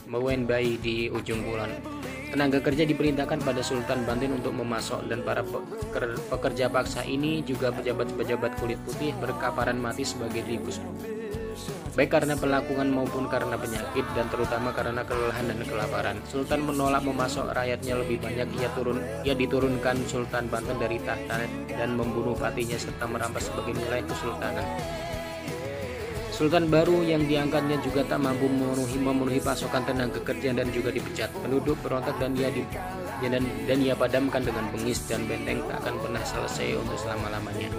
Mewenbai 0.05 0.77
di 0.77 1.09
ujung 1.09 1.41
kulon. 1.41 2.00
Tenaga 2.31 2.63
kerja 2.63 2.87
diperintahkan 2.87 3.43
pada 3.43 3.59
Sultan 3.59 4.07
Banten 4.07 4.39
untuk 4.39 4.55
memasok 4.55 5.11
dan 5.11 5.19
para 5.19 5.43
pekerja 6.31 6.71
paksa 6.71 7.03
ini 7.03 7.43
juga 7.43 7.75
pejabat-pejabat 7.75 8.55
kulit 8.55 8.79
putih 8.87 9.11
berkaparan 9.19 9.75
mati 9.75 10.07
sebagai 10.07 10.39
tikus 10.47 10.79
baik 11.91 12.07
karena 12.07 12.39
pelakukan 12.39 12.87
maupun 12.87 13.27
karena 13.27 13.59
penyakit 13.59 14.07
dan 14.15 14.31
terutama 14.31 14.71
karena 14.71 15.03
kelelahan 15.03 15.43
dan 15.51 15.59
kelaparan. 15.59 16.17
Sultan 16.23 16.63
menolak 16.63 17.03
memasok 17.03 17.51
rakyatnya 17.51 17.99
lebih 17.99 18.23
banyak. 18.23 18.47
Ia 18.63 18.69
turun, 18.71 19.03
ia 19.27 19.35
diturunkan 19.35 20.07
Sultan 20.07 20.47
Banten 20.47 20.79
dari 20.79 21.03
tahta 21.03 21.43
dan 21.67 21.89
membunuh 21.99 22.33
patinya 22.39 22.79
serta 22.79 23.05
merampas 23.11 23.51
sebagai 23.51 23.75
wilayah 23.75 24.07
kesultanan. 24.07 24.65
Sultan 26.41 26.73
baru 26.73 27.05
yang 27.05 27.29
diangkatnya 27.29 27.77
juga 27.85 28.01
tak 28.01 28.17
mampu 28.17 28.49
memenuhi, 28.49 28.97
memenuhi 28.97 29.37
pasokan 29.45 29.85
tenaga 29.85 30.17
kerja 30.25 30.49
dan 30.57 30.73
juga 30.73 30.89
dipecat. 30.89 31.29
Penduduk 31.37 31.77
berontak 31.85 32.17
dan 32.17 32.33
ia 32.33 32.49
di, 32.49 32.65
dan, 33.21 33.45
dan 33.69 33.77
ia 33.77 33.93
padamkan 33.93 34.41
dengan 34.41 34.65
bengis 34.73 35.05
dan 35.05 35.21
benteng 35.29 35.61
tak 35.69 35.85
akan 35.85 36.01
pernah 36.01 36.23
selesai 36.25 36.81
untuk 36.81 36.97
selama-lamanya. 36.97 37.69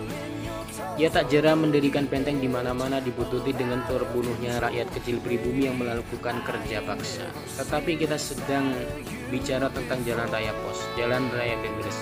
Ia 0.94 1.10
tak 1.10 1.34
jera 1.34 1.58
mendirikan 1.58 2.06
benteng 2.06 2.38
di 2.38 2.46
mana-mana 2.46 3.02
dibututi 3.02 3.50
dengan 3.50 3.82
terbunuhnya 3.90 4.62
rakyat 4.62 4.94
kecil 4.94 5.18
pribumi 5.18 5.66
yang 5.66 5.82
melakukan 5.82 6.46
kerja 6.46 6.86
paksa. 6.86 7.26
Tetapi 7.58 7.98
kita 7.98 8.14
sedang 8.14 8.78
bicara 9.26 9.74
tentang 9.74 10.06
jalan 10.06 10.30
raya 10.30 10.54
pos, 10.62 10.78
jalan 10.94 11.26
raya 11.34 11.58
Inggris. 11.58 11.98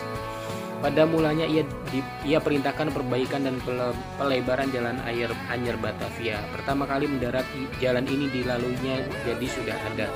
Pada 0.81 1.05
mulanya 1.05 1.45
ia 1.45 1.61
di, 1.93 2.01
ia 2.25 2.41
perintahkan 2.41 2.89
perbaikan 2.89 3.45
dan 3.45 3.61
pele, 3.61 3.93
pelebaran 4.17 4.73
jalan 4.73 4.97
air 5.05 5.29
Anyer 5.53 5.77
Batavia. 5.77 6.41
Pertama 6.57 6.89
kali 6.89 7.05
mendarat 7.05 7.45
jalan 7.85 8.09
ini 8.09 8.33
dilaluinya 8.33 9.05
jadi 9.29 9.47
sudah 9.47 9.77
ada. 9.93 10.09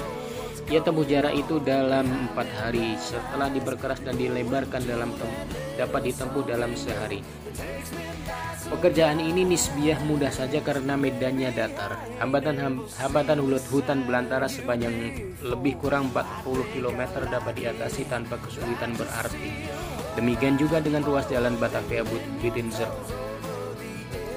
Ia 0.73 0.81
tempuh 0.81 1.05
jarak 1.05 1.37
itu 1.37 1.61
dalam 1.61 2.09
empat 2.09 2.49
hari. 2.57 2.97
Setelah 2.97 3.53
diperkeras 3.53 4.01
dan 4.01 4.17
dilebarkan 4.17 4.81
dalam 4.89 5.13
dapat 5.77 6.01
ditempuh 6.09 6.49
dalam 6.49 6.73
sehari. 6.73 7.21
Pekerjaan 8.65 9.21
ini 9.21 9.45
nisbiah 9.45 10.01
mudah 10.09 10.33
saja 10.33 10.65
karena 10.65 10.97
medannya 10.97 11.53
datar. 11.53 12.01
Hambatan 12.17 12.81
hambatan 12.97 13.39
hulut 13.45 13.61
hutan 13.69 14.09
belantara 14.09 14.49
sepanjang 14.49 15.13
lebih 15.45 15.77
kurang 15.77 16.09
40 16.09 16.73
km 16.73 17.01
dapat 17.29 17.53
diatasi 17.61 18.09
tanpa 18.09 18.41
kesulitan 18.41 18.97
berarti. 18.97 19.69
Demikian 20.15 20.55
juga 20.55 20.79
dengan 20.79 21.03
ruas 21.03 21.27
jalan 21.27 21.59
Batavia 21.59 22.07
Buitenzer. 22.39 22.87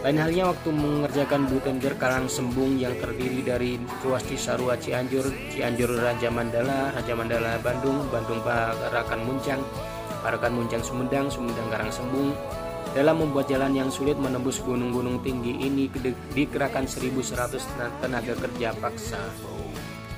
Lain 0.06 0.18
halnya 0.22 0.50
waktu 0.54 0.70
mengerjakan 0.74 1.50
Buitenzer 1.50 1.94
Karang 1.98 2.26
Sembung 2.30 2.78
yang 2.78 2.94
terdiri 2.98 3.42
dari 3.46 3.72
ruas 4.02 4.26
Cisarua 4.26 4.78
Cianjur, 4.78 5.26
Cianjur 5.54 5.98
Raja 5.98 6.30
Mandala, 6.34 6.94
Raja 6.94 7.14
Mandala 7.18 7.58
Bandung, 7.62 8.06
Bandung 8.10 8.42
Parakan 8.46 9.22
Muncang, 9.26 9.62
Parakan 10.22 10.54
Muncang 10.58 10.82
Sumedang, 10.86 11.28
Sumedang 11.30 11.70
Karang 11.70 11.92
Sembung, 11.94 12.34
dalam 12.96 13.22
membuat 13.22 13.46
jalan 13.46 13.78
yang 13.78 13.90
sulit 13.94 14.18
menembus 14.18 14.58
gunung-gunung 14.66 15.22
tinggi 15.22 15.54
ini 15.62 15.86
dikerahkan 16.34 16.90
1100 16.90 18.02
tenaga 18.02 18.34
kerja 18.34 18.74
paksa. 18.78 19.22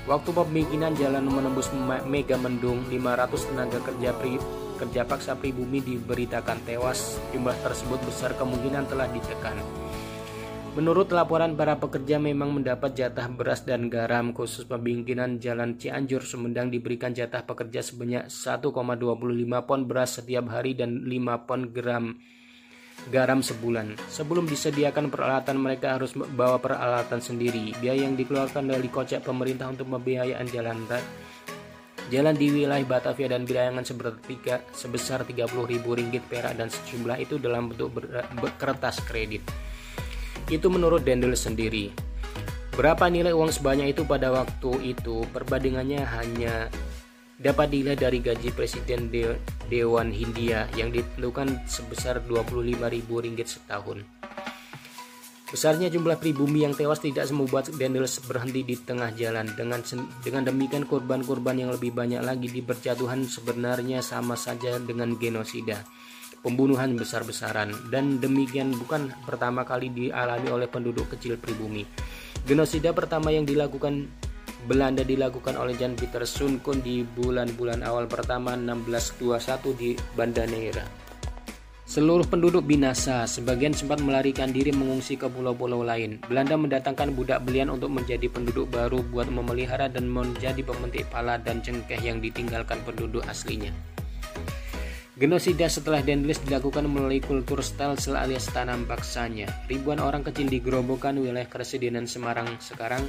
Waktu 0.08 0.30
pembikinan 0.32 0.96
jalan 0.96 1.28
menembus 1.28 1.68
Mega 2.08 2.40
Mendung, 2.40 2.88
500 2.88 3.50
tenaga 3.52 3.80
kerja 3.84 4.16
pri, 4.80 4.88
kerja 4.88 5.04
paksa 5.04 5.36
pribumi 5.36 5.84
diberitakan 5.84 6.64
tewas. 6.64 7.20
Jumlah 7.36 7.56
tersebut 7.60 8.00
besar 8.08 8.32
kemungkinan 8.40 8.88
telah 8.88 9.12
ditekan. 9.12 9.60
Menurut 10.80 11.12
laporan 11.12 11.60
para 11.60 11.76
pekerja 11.76 12.22
memang 12.22 12.56
mendapat 12.56 12.96
jatah 12.96 13.28
beras 13.28 13.68
dan 13.68 13.92
garam 13.92 14.32
khusus 14.32 14.64
pembikinan 14.64 15.42
jalan 15.42 15.76
Cianjur 15.76 16.24
Sumedang 16.24 16.72
diberikan 16.72 17.12
jatah 17.12 17.44
pekerja 17.44 17.84
sebanyak 17.84 18.32
1,25 18.32 18.70
pon 19.68 19.82
beras 19.84 20.22
setiap 20.22 20.46
hari 20.48 20.78
dan 20.78 21.04
5 21.04 21.46
pon 21.50 21.62
gram 21.74 22.16
garam 23.10 23.42
sebulan. 23.42 23.98
Sebelum 24.08 24.46
disediakan 24.46 25.10
peralatan 25.10 25.58
mereka 25.58 25.98
harus 25.98 26.14
bawa 26.16 26.62
peralatan 26.62 27.20
sendiri. 27.20 27.74
Biaya 27.82 28.06
yang 28.06 28.16
dikeluarkan 28.16 28.70
dari 28.70 28.88
kocek 28.88 29.26
pemerintah 29.26 29.74
untuk 29.74 29.90
pembiayaan 29.90 30.48
jalan 30.48 30.86
jalan 32.10 32.34
di 32.34 32.50
wilayah 32.50 32.84
Batavia 32.84 33.30
dan 33.30 33.46
Bilangan 33.46 33.86
sepertiga 33.86 34.66
sebesar 34.74 35.24
30.000 35.24 35.46
ringgit 35.86 36.26
perak 36.26 36.58
dan 36.58 36.68
sejumlah 36.68 37.18
itu 37.22 37.38
dalam 37.38 37.70
bentuk 37.70 37.94
ber, 37.94 38.26
ber, 38.26 38.52
kertas 38.58 39.00
kredit. 39.06 39.46
Itu 40.50 40.74
menurut 40.74 41.06
Dendel 41.06 41.38
sendiri. 41.38 41.94
Berapa 42.74 43.06
nilai 43.08 43.30
uang 43.32 43.54
sebanyak 43.54 43.94
itu 43.94 44.04
pada 44.10 44.34
waktu 44.34 44.98
itu 44.98 45.22
perbandingannya 45.30 46.02
hanya 46.02 46.74
dapat 47.40 47.72
dilihat 47.72 48.04
dari 48.04 48.20
gaji 48.20 48.50
Presiden 48.52 49.14
De 49.14 49.38
Dewan 49.70 50.10
Hindia 50.10 50.66
yang 50.74 50.90
ditentukan 50.90 51.62
sebesar 51.70 52.20
25.000 52.26 53.06
ringgit 53.06 53.48
setahun. 53.48 54.04
Besarnya 55.50 55.90
jumlah 55.90 56.22
pribumi 56.22 56.62
yang 56.62 56.78
tewas 56.78 57.02
tidak 57.02 57.26
membuat 57.34 57.74
Daniels 57.74 58.22
berhenti 58.22 58.62
di 58.62 58.78
tengah 58.78 59.10
jalan. 59.18 59.50
Dengan 59.58 59.82
dengan 60.22 60.46
demikian 60.46 60.86
korban-korban 60.86 61.58
yang 61.58 61.74
lebih 61.74 61.90
banyak 61.90 62.22
lagi 62.22 62.54
di 62.54 62.62
berjatuhan 62.62 63.26
sebenarnya 63.26 64.06
sama 64.06 64.38
saja 64.38 64.78
dengan 64.78 65.18
genosida, 65.18 65.82
pembunuhan 66.46 66.94
besar-besaran 66.94 67.90
dan 67.90 68.22
demikian 68.22 68.78
bukan 68.78 69.10
pertama 69.26 69.66
kali 69.66 69.90
dialami 69.90 70.54
oleh 70.54 70.70
penduduk 70.70 71.18
kecil 71.18 71.42
pribumi. 71.42 71.82
Genosida 72.46 72.94
pertama 72.94 73.34
yang 73.34 73.50
dilakukan 73.50 74.06
Belanda 74.70 75.02
dilakukan 75.02 75.58
oleh 75.58 75.74
Jan 75.74 75.98
Peter 75.98 76.30
Sunkun 76.30 76.86
di 76.86 77.02
bulan-bulan 77.02 77.82
awal 77.82 78.06
pertama 78.06 78.54
1621 78.54 79.82
di 79.82 79.90
Banda 80.14 80.46
Neira. 80.46 81.09
Seluruh 81.90 82.22
penduduk 82.22 82.70
binasa, 82.70 83.26
sebagian 83.26 83.74
sempat 83.74 83.98
melarikan 83.98 84.54
diri 84.54 84.70
mengungsi 84.70 85.18
ke 85.18 85.26
pulau-pulau 85.26 85.82
lain. 85.82 86.22
Belanda 86.30 86.54
mendatangkan 86.54 87.18
budak 87.18 87.42
belian 87.42 87.74
untuk 87.74 87.90
menjadi 87.90 88.30
penduduk 88.30 88.70
baru 88.70 89.02
buat 89.10 89.26
memelihara 89.26 89.90
dan 89.90 90.06
menjadi 90.06 90.62
pemetik 90.62 91.10
pala 91.10 91.42
dan 91.42 91.66
cengkeh 91.66 91.98
yang 91.98 92.22
ditinggalkan 92.22 92.78
penduduk 92.86 93.26
aslinya. 93.26 93.74
Genosida 95.20 95.68
setelah 95.68 96.00
Dendles 96.00 96.40
dilakukan 96.48 96.88
melalui 96.88 97.20
kultur 97.20 97.60
stelsel 97.60 98.16
alias 98.16 98.48
tanam 98.56 98.88
paksanya. 98.88 99.52
Ribuan 99.68 100.00
orang 100.00 100.24
kecil 100.24 100.48
digerobokan 100.48 101.20
wilayah 101.20 101.44
Kepresidenan 101.44 102.08
Semarang 102.08 102.48
sekarang 102.64 103.04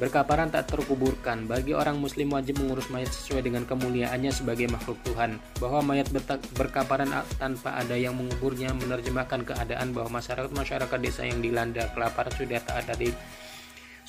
berkaparan 0.00 0.48
tak 0.48 0.72
terkuburkan. 0.72 1.44
Bagi 1.44 1.76
orang 1.76 2.00
muslim 2.00 2.32
wajib 2.32 2.56
mengurus 2.56 2.88
mayat 2.88 3.12
sesuai 3.12 3.44
dengan 3.44 3.68
kemuliaannya 3.68 4.32
sebagai 4.32 4.64
makhluk 4.72 4.96
Tuhan. 5.04 5.36
Bahwa 5.60 5.84
mayat 5.84 6.08
berkaparan 6.56 7.12
tanpa 7.36 7.76
ada 7.76 8.00
yang 8.00 8.16
menguburnya 8.16 8.72
menerjemahkan 8.72 9.44
keadaan 9.44 9.92
bahwa 9.92 10.24
masyarakat-masyarakat 10.24 10.98
desa 11.04 11.28
yang 11.28 11.44
dilanda 11.44 11.84
kelapar 11.92 12.32
sudah 12.32 12.64
tak 12.64 12.88
ada 12.88 12.96
di 12.96 13.12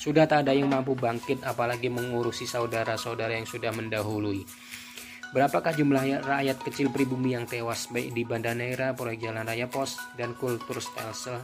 sudah 0.00 0.24
tak 0.24 0.48
ada 0.48 0.56
yang 0.56 0.72
mampu 0.72 0.96
bangkit 0.96 1.44
apalagi 1.44 1.92
mengurusi 1.92 2.48
saudara-saudara 2.48 3.36
yang 3.36 3.44
sudah 3.44 3.68
mendahului. 3.68 4.63
Berapakah 5.34 5.74
jumlah 5.74 6.22
rakyat 6.22 6.62
kecil 6.62 6.94
pribumi 6.94 7.34
yang 7.34 7.42
tewas 7.42 7.90
baik 7.90 8.14
di 8.14 8.22
Banda 8.22 8.54
Neira, 8.54 8.94
proyek 8.94 9.26
Jalan 9.26 9.42
Raya 9.42 9.66
Pos, 9.66 9.98
dan 10.14 10.38
kultur 10.38 10.78
Stelse? 10.78 11.42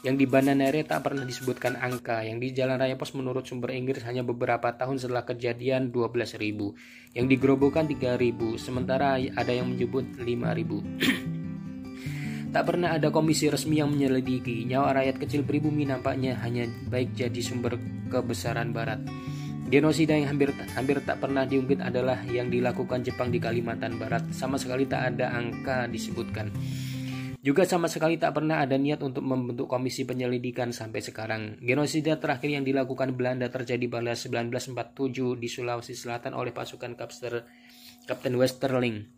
Yang 0.00 0.24
di 0.24 0.26
Banda 0.32 0.56
Neira 0.56 0.80
tak 0.80 1.04
pernah 1.04 1.28
disebutkan 1.28 1.76
angka, 1.76 2.24
yang 2.24 2.40
di 2.40 2.56
Jalan 2.56 2.80
Raya 2.80 2.96
Pos 2.96 3.12
menurut 3.12 3.44
sumber 3.44 3.76
Inggris 3.76 4.00
hanya 4.08 4.24
beberapa 4.24 4.72
tahun 4.72 4.96
setelah 4.96 5.28
kejadian 5.28 5.92
12.000, 5.92 6.40
yang 7.12 7.28
digerobokan 7.28 7.84
3.000, 7.84 8.16
sementara 8.56 9.20
ada 9.20 9.52
yang 9.52 9.76
menyebut 9.76 10.08
5.000. 10.16 11.36
tak 12.56 12.64
pernah 12.64 12.96
ada 12.96 13.12
komisi 13.12 13.52
resmi 13.52 13.84
yang 13.84 13.92
menyelidiki 13.92 14.64
nyawa 14.64 15.04
rakyat 15.04 15.20
kecil 15.20 15.44
pribumi 15.44 15.84
nampaknya 15.84 16.40
hanya 16.40 16.64
baik 16.88 17.12
jadi 17.12 17.44
sumber 17.44 17.76
kebesaran 18.08 18.72
barat. 18.72 19.04
Genosida 19.68 20.16
yang 20.16 20.32
hampir 20.32 20.48
hampir 20.72 20.96
tak 21.04 21.20
pernah 21.20 21.44
diungkit 21.44 21.84
adalah 21.84 22.24
yang 22.24 22.48
dilakukan 22.48 23.04
Jepang 23.04 23.28
di 23.28 23.36
Kalimantan 23.36 24.00
Barat. 24.00 24.24
Sama 24.32 24.56
sekali 24.56 24.88
tak 24.88 25.12
ada 25.12 25.28
angka 25.28 25.84
disebutkan. 25.92 26.48
Juga 27.44 27.68
sama 27.68 27.84
sekali 27.84 28.16
tak 28.16 28.32
pernah 28.32 28.64
ada 28.64 28.80
niat 28.80 29.04
untuk 29.04 29.20
membentuk 29.28 29.68
komisi 29.68 30.08
penyelidikan 30.08 30.72
sampai 30.72 31.04
sekarang. 31.04 31.60
Genosida 31.60 32.16
terakhir 32.16 32.48
yang 32.48 32.64
dilakukan 32.64 33.12
Belanda 33.12 33.52
terjadi 33.52 33.84
pada 33.92 34.16
1947 34.16 35.36
di 35.36 35.48
Sulawesi 35.52 35.92
Selatan 35.92 36.32
oleh 36.32 36.56
pasukan 36.56 36.96
Kapten 38.08 38.34
Westerling. 38.40 39.17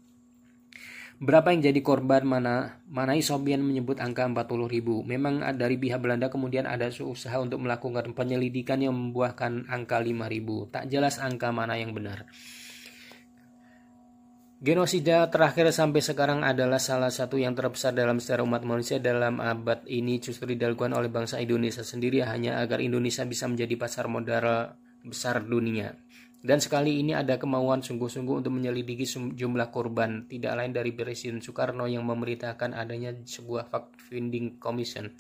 Berapa 1.21 1.53
yang 1.53 1.61
jadi 1.61 1.81
korban 1.85 2.25
mana? 2.25 2.81
mana 2.89 3.13
Sobian 3.21 3.61
menyebut 3.61 4.01
angka 4.01 4.25
40 4.25 4.73
ribu. 4.73 5.05
Memang 5.05 5.45
dari 5.53 5.77
pihak 5.77 6.01
Belanda 6.01 6.33
kemudian 6.33 6.65
ada 6.65 6.89
usaha 6.89 7.37
untuk 7.37 7.61
melakukan 7.61 8.17
penyelidikan 8.17 8.81
yang 8.81 8.97
membuahkan 8.97 9.69
angka 9.69 10.01
5 10.01 10.33
ribu. 10.33 10.73
Tak 10.73 10.89
jelas 10.89 11.21
angka 11.21 11.53
mana 11.53 11.77
yang 11.77 11.93
benar. 11.93 12.25
Genosida 14.61 15.29
terakhir 15.29 15.73
sampai 15.77 16.01
sekarang 16.01 16.41
adalah 16.41 16.81
salah 16.81 17.13
satu 17.13 17.37
yang 17.37 17.53
terbesar 17.53 17.97
dalam 17.97 18.17
sejarah 18.21 18.45
umat 18.45 18.65
manusia 18.65 18.97
dalam 18.97 19.41
abad 19.41 19.85
ini 19.89 20.21
justru 20.21 20.53
dilakukan 20.53 20.93
oleh 20.97 21.09
bangsa 21.09 21.41
Indonesia 21.41 21.81
sendiri 21.81 22.21
hanya 22.25 22.61
agar 22.61 22.81
Indonesia 22.81 23.25
bisa 23.25 23.49
menjadi 23.49 23.77
pasar 23.77 24.09
modal 24.09 24.77
besar 25.05 25.41
dunia. 25.45 25.97
Dan 26.41 26.57
sekali 26.57 27.05
ini 27.05 27.13
ada 27.13 27.37
kemauan 27.37 27.85
sungguh-sungguh 27.85 28.41
untuk 28.41 28.57
menyelidiki 28.57 29.05
jumlah 29.37 29.69
korban, 29.69 30.25
tidak 30.25 30.57
lain 30.57 30.73
dari 30.73 30.97
Presiden 30.97 31.45
Soekarno 31.45 31.85
yang 31.85 32.09
memerintahkan 32.09 32.73
adanya 32.73 33.13
sebuah 33.13 33.69
fact-finding 33.69 34.57
commission. 34.57 35.13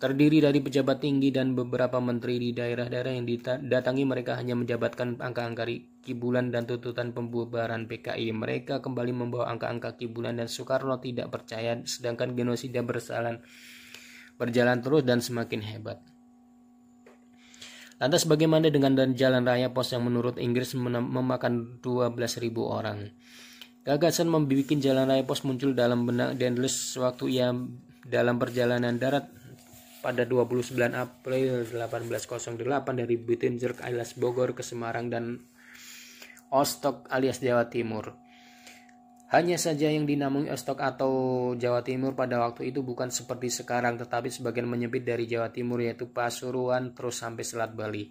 Terdiri 0.00 0.40
dari 0.40 0.64
pejabat 0.64 1.04
tinggi 1.04 1.28
dan 1.28 1.52
beberapa 1.52 2.00
menteri 2.00 2.40
di 2.40 2.56
daerah-daerah 2.56 3.12
yang 3.16 3.28
didatangi 3.28 4.04
mereka 4.08 4.32
hanya 4.36 4.56
menjabatkan 4.56 5.20
angka-angka 5.20 5.68
kibulan 6.00 6.48
dan 6.48 6.64
tuntutan 6.64 7.12
pembubaran 7.12 7.84
PKI. 7.84 8.32
Mereka 8.32 8.80
kembali 8.80 9.12
membawa 9.12 9.52
angka-angka 9.52 10.00
kibulan 10.00 10.40
dan 10.40 10.48
Soekarno 10.48 11.00
tidak 11.04 11.28
percaya 11.28 11.80
sedangkan 11.84 12.32
genosida 12.32 12.80
bersalan 12.80 13.44
berjalan 14.40 14.80
terus 14.80 15.04
dan 15.04 15.20
semakin 15.20 15.60
hebat. 15.60 16.00
Lantas 18.00 18.24
bagaimana 18.24 18.72
dengan 18.72 18.96
jalan 19.12 19.44
raya 19.44 19.76
pos 19.76 19.92
yang 19.92 20.08
menurut 20.08 20.40
Inggris 20.40 20.72
memakan 20.72 21.84
12.000 21.84 22.48
orang? 22.64 23.12
Gagasan 23.84 24.32
membuat 24.32 24.72
jalan 24.80 25.04
raya 25.04 25.20
pos 25.28 25.44
muncul 25.44 25.76
dalam 25.76 26.08
benak 26.08 26.40
Dendles 26.40 26.96
waktu 26.96 27.24
ia 27.28 27.52
dalam 28.08 28.40
perjalanan 28.40 28.96
darat 28.96 29.28
pada 30.00 30.24
29 30.24 30.80
April 30.96 31.68
1808 31.68 32.56
dari 33.04 33.20
Bittinger 33.20 33.84
alias 33.84 34.16
Bogor 34.16 34.56
ke 34.56 34.64
Semarang 34.64 35.12
dan 35.12 35.44
Ostok 36.48 37.04
alias 37.12 37.44
Jawa 37.44 37.68
Timur. 37.68 38.16
Hanya 39.30 39.54
saja 39.62 39.86
yang 39.86 40.10
dinamai 40.10 40.50
Ostok 40.50 40.82
atau 40.82 41.12
Jawa 41.54 41.86
Timur 41.86 42.18
pada 42.18 42.42
waktu 42.42 42.74
itu 42.74 42.82
bukan 42.82 43.14
seperti 43.14 43.46
sekarang 43.46 43.94
tetapi 43.94 44.26
sebagian 44.26 44.66
menyempit 44.66 45.06
dari 45.06 45.30
Jawa 45.30 45.54
Timur 45.54 45.78
yaitu 45.78 46.10
Pasuruan 46.10 46.90
terus 46.98 47.22
sampai 47.22 47.46
Selat 47.46 47.70
Bali. 47.70 48.10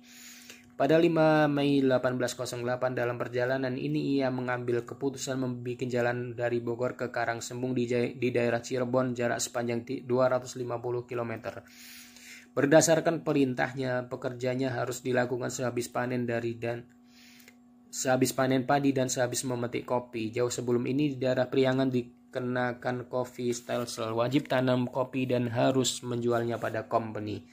Pada 0.79 0.95
5 0.95 1.51
Mei 1.51 1.83
1808 1.83 2.95
dalam 2.95 3.19
perjalanan 3.19 3.75
ini 3.75 4.15
ia 4.15 4.31
mengambil 4.31 4.87
keputusan 4.87 5.43
membuat 5.43 5.91
jalan 5.91 6.39
dari 6.39 6.63
Bogor 6.63 6.95
ke 6.95 7.11
Karangsembung 7.11 7.75
di, 7.75 7.83
di 8.15 8.29
daerah 8.31 8.63
Cirebon 8.63 9.11
jarak 9.11 9.43
sepanjang 9.43 9.83
250 10.07 10.63
km. 11.03 11.33
Berdasarkan 12.55 13.27
perintahnya, 13.27 14.07
pekerjanya 14.07 14.71
harus 14.71 15.03
dilakukan 15.03 15.51
sehabis 15.51 15.91
panen 15.91 16.23
dari 16.23 16.55
dan 16.55 16.87
sehabis 17.89 18.31
panen 18.37 18.63
padi 18.69 18.93
dan 18.93 19.09
sehabis 19.09 19.43
memetik 19.49 19.89
kopi. 19.89 20.29
Jauh 20.29 20.53
sebelum 20.53 20.85
ini 20.85 21.13
di 21.13 21.17
daerah 21.17 21.49
Priangan 21.49 21.89
dikenakan 21.89 23.09
kopi 23.09 23.49
stelsel 23.49 24.13
wajib 24.13 24.45
tanam 24.45 24.85
kopi 24.85 25.25
dan 25.25 25.49
harus 25.49 26.05
menjualnya 26.05 26.61
pada 26.61 26.85
company. 26.85 27.49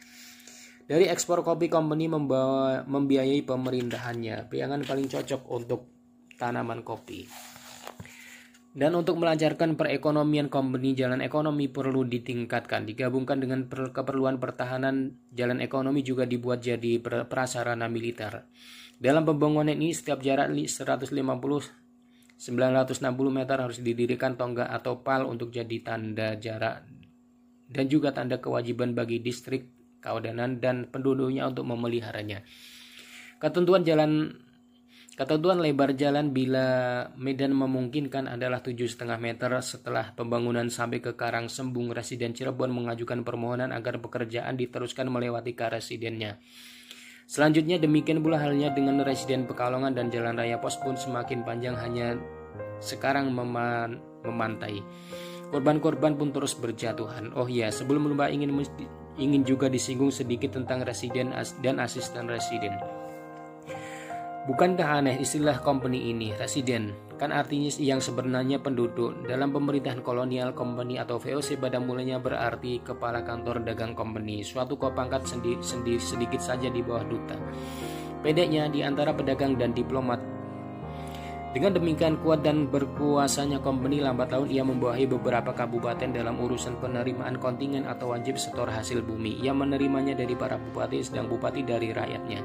Dari 0.87 1.11
ekspor 1.11 1.43
kopi 1.43 1.67
company 1.67 2.07
membawa 2.07 2.87
membiayai 2.87 3.43
pemerintahannya. 3.43 4.47
Priangan 4.47 4.87
paling 4.87 5.11
cocok 5.11 5.43
untuk 5.51 5.81
tanaman 6.39 6.87
kopi. 6.87 7.27
Dan 8.77 8.93
untuk 8.93 9.17
melancarkan 9.17 9.73
perekonomian 9.73 10.53
company, 10.53 10.93
jalan 10.93 11.25
ekonomi 11.25 11.65
perlu 11.65 12.05
ditingkatkan. 12.05 12.85
Digabungkan 12.85 13.41
dengan 13.41 13.65
keperluan 13.65 14.37
pertahanan, 14.37 15.17
jalan 15.33 15.65
ekonomi 15.65 16.05
juga 16.05 16.29
dibuat 16.29 16.61
jadi 16.61 17.01
prasarana 17.01 17.89
militer. 17.89 18.45
Dalam 19.01 19.25
pembangunan 19.25 19.73
ini 19.73 19.97
setiap 19.97 20.21
jarak 20.21 20.53
150 20.53 21.09
960 22.37 23.01
meter 23.33 23.57
harus 23.57 23.81
didirikan 23.81 24.37
tonggak 24.37 24.69
atau 24.69 25.01
pal 25.01 25.25
untuk 25.25 25.49
jadi 25.49 25.81
tanda 25.81 26.37
jarak 26.37 26.85
dan 27.67 27.89
juga 27.91 28.15
tanda 28.15 28.39
kewajiban 28.39 28.95
bagi 28.95 29.19
distrik, 29.25 29.73
kawanan 30.05 30.63
dan 30.63 30.87
penduduknya 30.87 31.49
untuk 31.49 31.67
memeliharanya. 31.67 32.47
Ketentuan 33.43 33.83
jalan 33.83 34.33
Ketentuan 35.17 35.65
lebar 35.65 35.97
jalan 35.97 36.37
bila 36.37 37.09
medan 37.17 37.57
memungkinkan 37.57 38.29
adalah 38.29 38.61
7,5 38.61 39.01
meter 39.17 39.49
setelah 39.65 40.13
pembangunan 40.13 40.69
sampai 40.69 41.01
ke 41.01 41.17
Karang 41.17 41.49
Sembung 41.49 41.89
Residen 41.89 42.37
Cirebon 42.37 42.69
mengajukan 42.69 43.25
permohonan 43.25 43.73
agar 43.73 43.97
pekerjaan 43.97 44.61
diteruskan 44.61 45.09
melewati 45.09 45.57
ke 45.57 45.73
residennya. 45.73 46.37
Selanjutnya 47.25 47.81
demikian 47.81 48.21
pula 48.21 48.37
halnya 48.37 48.77
dengan 48.77 49.01
Residen 49.01 49.49
Pekalongan 49.49 49.97
dan 49.97 50.13
Jalan 50.13 50.37
Raya 50.37 50.61
Pos 50.61 50.77
pun 50.85 51.01
semakin 51.01 51.49
panjang 51.49 51.81
hanya 51.81 52.21
sekarang 52.85 53.33
meman 53.33 54.05
memantai. 54.21 54.85
Korban-korban 55.49 56.21
pun 56.21 56.29
terus 56.29 56.53
berjatuhan. 56.53 57.33
Oh 57.33 57.49
ya, 57.49 57.73
sebelum 57.73 58.05
lupa 58.05 58.29
ingin 58.29 58.53
ingin 59.17 59.49
juga 59.49 59.73
disinggung 59.73 60.13
sedikit 60.13 60.53
tentang 60.61 60.85
residen 60.85 61.33
dan 61.65 61.81
asisten 61.81 62.29
residen. 62.29 62.96
Bukankah 64.47 65.03
aneh 65.03 65.19
istilah 65.19 65.59
company 65.59 66.15
ini, 66.15 66.31
residen, 66.39 66.95
kan 67.19 67.35
artinya 67.35 67.67
yang 67.83 67.99
sebenarnya 67.99 68.63
penduduk. 68.63 69.27
Dalam 69.27 69.51
pemerintahan 69.51 70.07
kolonial 70.07 70.55
company 70.55 71.03
atau 71.03 71.19
VOC 71.19 71.59
pada 71.59 71.83
mulanya 71.83 72.23
berarti 72.23 72.79
kepala 72.79 73.27
kantor 73.27 73.67
dagang 73.67 73.99
company, 73.99 74.47
suatu 74.47 74.79
pangkat 74.79 75.27
sendi, 75.27 75.59
sendi, 75.59 75.99
sedikit 75.99 76.39
saja 76.39 76.71
di 76.71 76.79
bawah 76.79 77.03
duta. 77.03 77.35
Pedeknya 78.23 78.71
di 78.71 78.87
antara 78.87 79.11
pedagang 79.11 79.59
dan 79.59 79.75
diplomat 79.75 80.36
dengan 81.57 81.73
demikian 81.73 82.21
kuat 82.21 82.45
dan 82.45 82.69
berkuasanya 82.69 83.65
company 83.65 84.05
lambat 84.05 84.29
laun 84.29 84.45
ia 84.45 84.61
membawahi 84.61 85.09
beberapa 85.09 85.57
kabupaten 85.57 86.13
dalam 86.13 86.37
urusan 86.37 86.77
penerimaan 86.85 87.41
kontingen 87.41 87.89
atau 87.89 88.13
wajib 88.13 88.37
setor 88.37 88.69
hasil 88.69 89.01
bumi. 89.01 89.41
Ia 89.41 89.57
menerimanya 89.57 90.13
dari 90.13 90.37
para 90.37 90.61
bupati 90.61 91.01
sedang 91.01 91.33
bupati 91.33 91.65
dari 91.65 91.97
rakyatnya. 91.97 92.45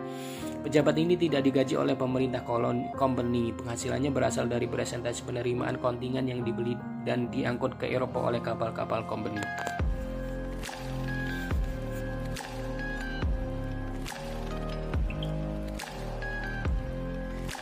Pejabat 0.64 0.96
ini 0.96 1.20
tidak 1.20 1.44
digaji 1.44 1.76
oleh 1.76 2.00
pemerintah 2.00 2.40
kolon 2.48 2.96
company. 2.96 3.52
Penghasilannya 3.52 4.16
berasal 4.16 4.48
dari 4.48 4.72
presentasi 4.72 5.28
penerimaan 5.28 5.84
kontingen 5.84 6.32
yang 6.32 6.48
dibeli 6.48 6.80
dan 7.04 7.28
diangkut 7.28 7.84
ke 7.84 7.92
Eropa 7.92 8.32
oleh 8.32 8.40
kapal-kapal 8.40 9.04
company. 9.12 9.44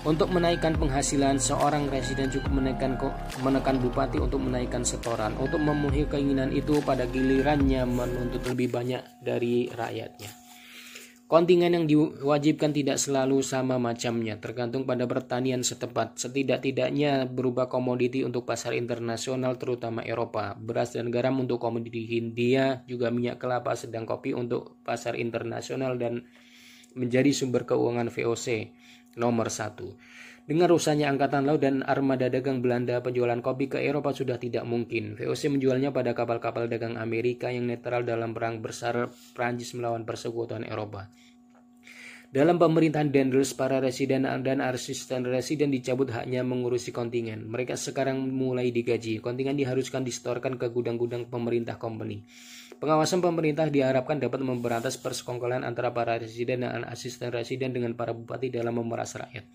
Untuk 0.08 0.32
menaikkan 0.32 0.80
penghasilan, 0.80 1.44
seorang 1.44 1.92
residen 1.92 2.32
cukup 2.32 2.56
menekan 2.56 2.96
menekan 3.44 3.84
bupati 3.84 4.16
untuk 4.16 4.40
menaikkan 4.40 4.88
setoran. 4.88 5.36
Untuk 5.36 5.60
memenuhi 5.60 6.08
keinginan 6.08 6.56
itu, 6.56 6.80
pada 6.88 7.04
gilirannya 7.04 7.84
menuntut 7.84 8.48
lebih 8.48 8.72
banyak 8.72 9.04
dari 9.20 9.68
rakyatnya. 9.68 10.32
Kontingen 11.28 11.76
yang 11.76 11.86
diwajibkan 11.86 12.72
tidak 12.72 12.96
selalu 12.96 13.44
sama 13.44 13.76
macamnya, 13.76 14.40
tergantung 14.40 14.88
pada 14.88 15.04
pertanian 15.04 15.68
setempat. 15.68 16.16
Setidak-tidaknya 16.16 17.28
berubah 17.28 17.68
komoditi 17.68 18.24
untuk 18.24 18.48
pasar 18.48 18.80
internasional, 18.80 19.60
terutama 19.60 20.00
Eropa. 20.08 20.56
Beras 20.56 20.96
dan 20.96 21.12
garam 21.12 21.44
untuk 21.44 21.60
komoditi 21.60 22.08
Hindia, 22.08 22.88
juga 22.88 23.12
minyak 23.12 23.36
kelapa, 23.36 23.76
sedang 23.76 24.08
kopi 24.08 24.32
untuk 24.32 24.80
pasar 24.88 25.20
internasional 25.20 26.00
dan 26.00 26.24
menjadi 26.96 27.30
sumber 27.36 27.68
keuangan 27.68 28.10
VOC 28.10 28.48
nomor 29.18 29.50
satu. 29.50 29.98
Dengan 30.50 30.66
rusaknya 30.66 31.14
angkatan 31.14 31.46
laut 31.46 31.62
dan 31.62 31.86
armada 31.86 32.26
dagang 32.26 32.66
Belanda, 32.66 33.06
penjualan 33.06 33.38
kopi 33.38 33.70
ke 33.70 33.86
Eropa 33.86 34.18
sudah 34.18 34.42
tidak 34.42 34.66
mungkin. 34.66 35.14
VOC 35.14 35.54
menjualnya 35.54 35.94
pada 35.94 36.18
kapal-kapal 36.18 36.66
dagang 36.66 36.98
Amerika 36.98 37.54
yang 37.54 37.70
netral 37.70 38.02
dalam 38.02 38.34
perang 38.34 38.58
besar 38.58 39.14
Prancis 39.38 39.78
melawan 39.78 40.10
persekutuan 40.10 40.66
Eropa. 40.66 41.14
Dalam 42.30 42.62
pemerintahan 42.62 43.10
Dendels, 43.10 43.58
para 43.58 43.82
residen 43.82 44.30
dan 44.30 44.62
asisten 44.62 45.26
residen 45.26 45.74
dicabut 45.74 46.14
haknya 46.14 46.46
mengurusi 46.46 46.94
kontingen. 46.94 47.50
Mereka 47.50 47.74
sekarang 47.74 48.22
mulai 48.30 48.70
digaji. 48.70 49.18
Kontingen 49.18 49.58
diharuskan 49.58 50.06
distorkan 50.06 50.54
ke 50.62 50.70
gudang-gudang 50.70 51.26
pemerintah 51.26 51.82
company. 51.82 52.22
Pengawasan 52.78 53.26
pemerintah 53.26 53.66
diharapkan 53.66 54.22
dapat 54.22 54.46
memberantas 54.46 55.02
persekongkolan 55.02 55.66
antara 55.66 55.90
para 55.90 56.22
residen 56.22 56.62
dan 56.62 56.86
asisten 56.86 57.34
residen 57.34 57.74
dengan 57.74 57.98
para 57.98 58.14
bupati 58.14 58.54
dalam 58.54 58.78
memeras 58.78 59.18
rakyat 59.18 59.50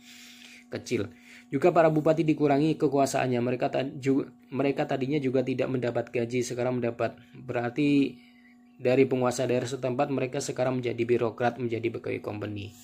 kecil. 0.67 1.15
Juga 1.55 1.71
para 1.71 1.87
bupati 1.87 2.27
dikurangi 2.27 2.75
kekuasaannya. 2.75 3.39
Mereka 3.39 3.67
juga, 4.03 4.35
mereka 4.51 4.83
tadinya 4.91 5.23
juga 5.23 5.47
tidak 5.47 5.71
mendapat 5.71 6.11
gaji, 6.11 6.43
sekarang 6.43 6.83
mendapat. 6.83 7.15
Berarti 7.39 8.19
dari 8.79 9.07
penguasa 9.07 9.47
daerah 9.47 9.69
setempat 9.69 10.11
mereka 10.11 10.43
sekarang 10.43 10.83
menjadi 10.83 11.03
birokrat, 11.03 11.63
menjadi 11.63 11.89
pegawai 11.95 12.21
company. 12.21 12.75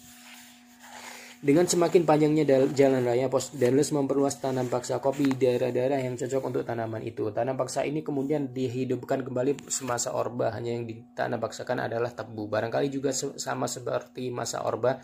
Dengan 1.41 1.65
semakin 1.65 2.05
panjangnya 2.05 2.45
jalan 2.77 3.01
raya, 3.01 3.33
Pos 3.33 3.57
Denles 3.57 3.97
memperluas 3.97 4.45
tanam 4.45 4.69
paksa 4.69 5.01
kopi 5.01 5.25
di 5.25 5.41
daerah-daerah 5.41 5.97
yang 6.05 6.13
cocok 6.13 6.43
untuk 6.45 6.63
tanaman 6.69 7.01
itu. 7.01 7.33
Tanam 7.33 7.57
paksa 7.57 7.81
ini 7.81 8.05
kemudian 8.05 8.53
dihidupkan 8.53 9.25
kembali 9.25 9.65
semasa 9.73 10.13
Orba, 10.13 10.53
hanya 10.53 10.77
yang 10.77 10.85
ditanam 10.85 11.41
paksakan 11.41 11.89
adalah 11.89 12.13
tebu. 12.13 12.45
Barangkali 12.45 12.93
juga 12.93 13.17
sama 13.17 13.65
seperti 13.73 14.29
masa 14.29 14.61
Orba, 14.69 15.01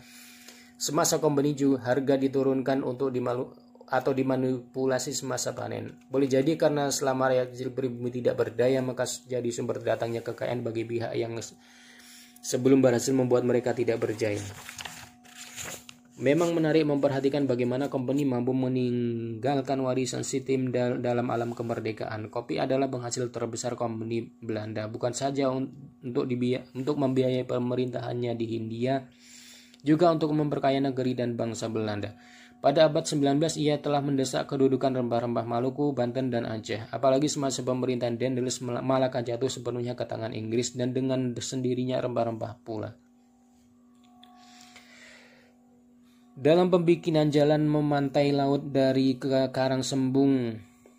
semasa 0.77 1.17
Kompeni 1.17 1.57
juga 1.57 1.89
harga 1.89 2.21
diturunkan 2.21 2.85
untuk 2.85 3.09
dimalu 3.09 3.49
atau 3.87 4.11
dimanipulasi 4.11 5.15
semasa 5.15 5.55
panen. 5.55 5.95
Boleh 6.11 6.27
jadi 6.27 6.59
karena 6.59 6.91
selama 6.91 7.31
rakyat 7.31 7.47
kecil 7.55 7.71
pribumi 7.71 8.11
tidak 8.11 8.35
berdaya, 8.35 8.83
maka 8.83 9.07
jadi 9.07 9.47
sumber 9.47 9.79
datangnya 9.79 10.19
kekayaan 10.19 10.59
bagi 10.59 10.83
pihak 10.83 11.15
yang 11.15 11.39
sebelum 12.43 12.83
berhasil 12.83 13.15
membuat 13.15 13.47
mereka 13.47 13.71
tidak 13.71 14.03
berjaya. 14.03 14.43
Memang 16.17 16.57
menarik 16.57 16.81
memperhatikan 16.81 17.45
bagaimana 17.45 17.93
company 17.93 18.25
mampu 18.25 18.49
meninggalkan 18.49 19.77
warisan 19.85 20.25
sistem 20.25 20.73
dalam 20.73 21.29
alam 21.29 21.53
kemerdekaan. 21.53 22.33
Kopi 22.33 22.57
adalah 22.57 22.89
penghasil 22.89 23.29
terbesar 23.29 23.77
company 23.77 24.25
Belanda, 24.41 24.89
bukan 24.89 25.13
saja 25.13 25.53
untuk 25.53 26.25
untuk 26.73 26.95
membiayai 26.97 27.45
pemerintahannya 27.45 28.33
di 28.33 28.45
Hindia, 28.49 29.05
juga 29.85 30.09
untuk 30.09 30.33
memperkaya 30.33 30.81
negeri 30.81 31.13
dan 31.13 31.37
bangsa 31.37 31.69
Belanda. 31.69 32.17
Pada 32.57 32.89
abad 32.89 33.05
19 33.05 33.37
ia 33.61 33.77
telah 33.77 34.01
mendesak 34.01 34.49
kedudukan 34.49 34.89
rempah-rempah 34.89 35.45
Maluku, 35.45 35.93
Banten, 35.93 36.33
dan 36.33 36.49
Aceh. 36.49 36.89
Apalagi 36.89 37.29
semasa 37.29 37.61
pemerintahan 37.61 38.17
Dendels 38.17 38.65
Malaka 38.65 39.21
jatuh 39.21 39.45
sepenuhnya 39.45 39.93
ke 39.93 40.09
tangan 40.09 40.33
Inggris 40.33 40.73
dan 40.73 40.89
dengan 40.89 41.37
sendirinya 41.37 42.01
rempah-rempah 42.01 42.53
pula. 42.65 42.97
Dalam 46.37 46.69
pembikinan 46.69 47.29
jalan 47.33 47.65
memantai 47.65 48.29
laut 48.33 48.73
dari 48.73 49.17
ke 49.17 49.49
Karang 49.53 49.85
Sembung 49.85 50.53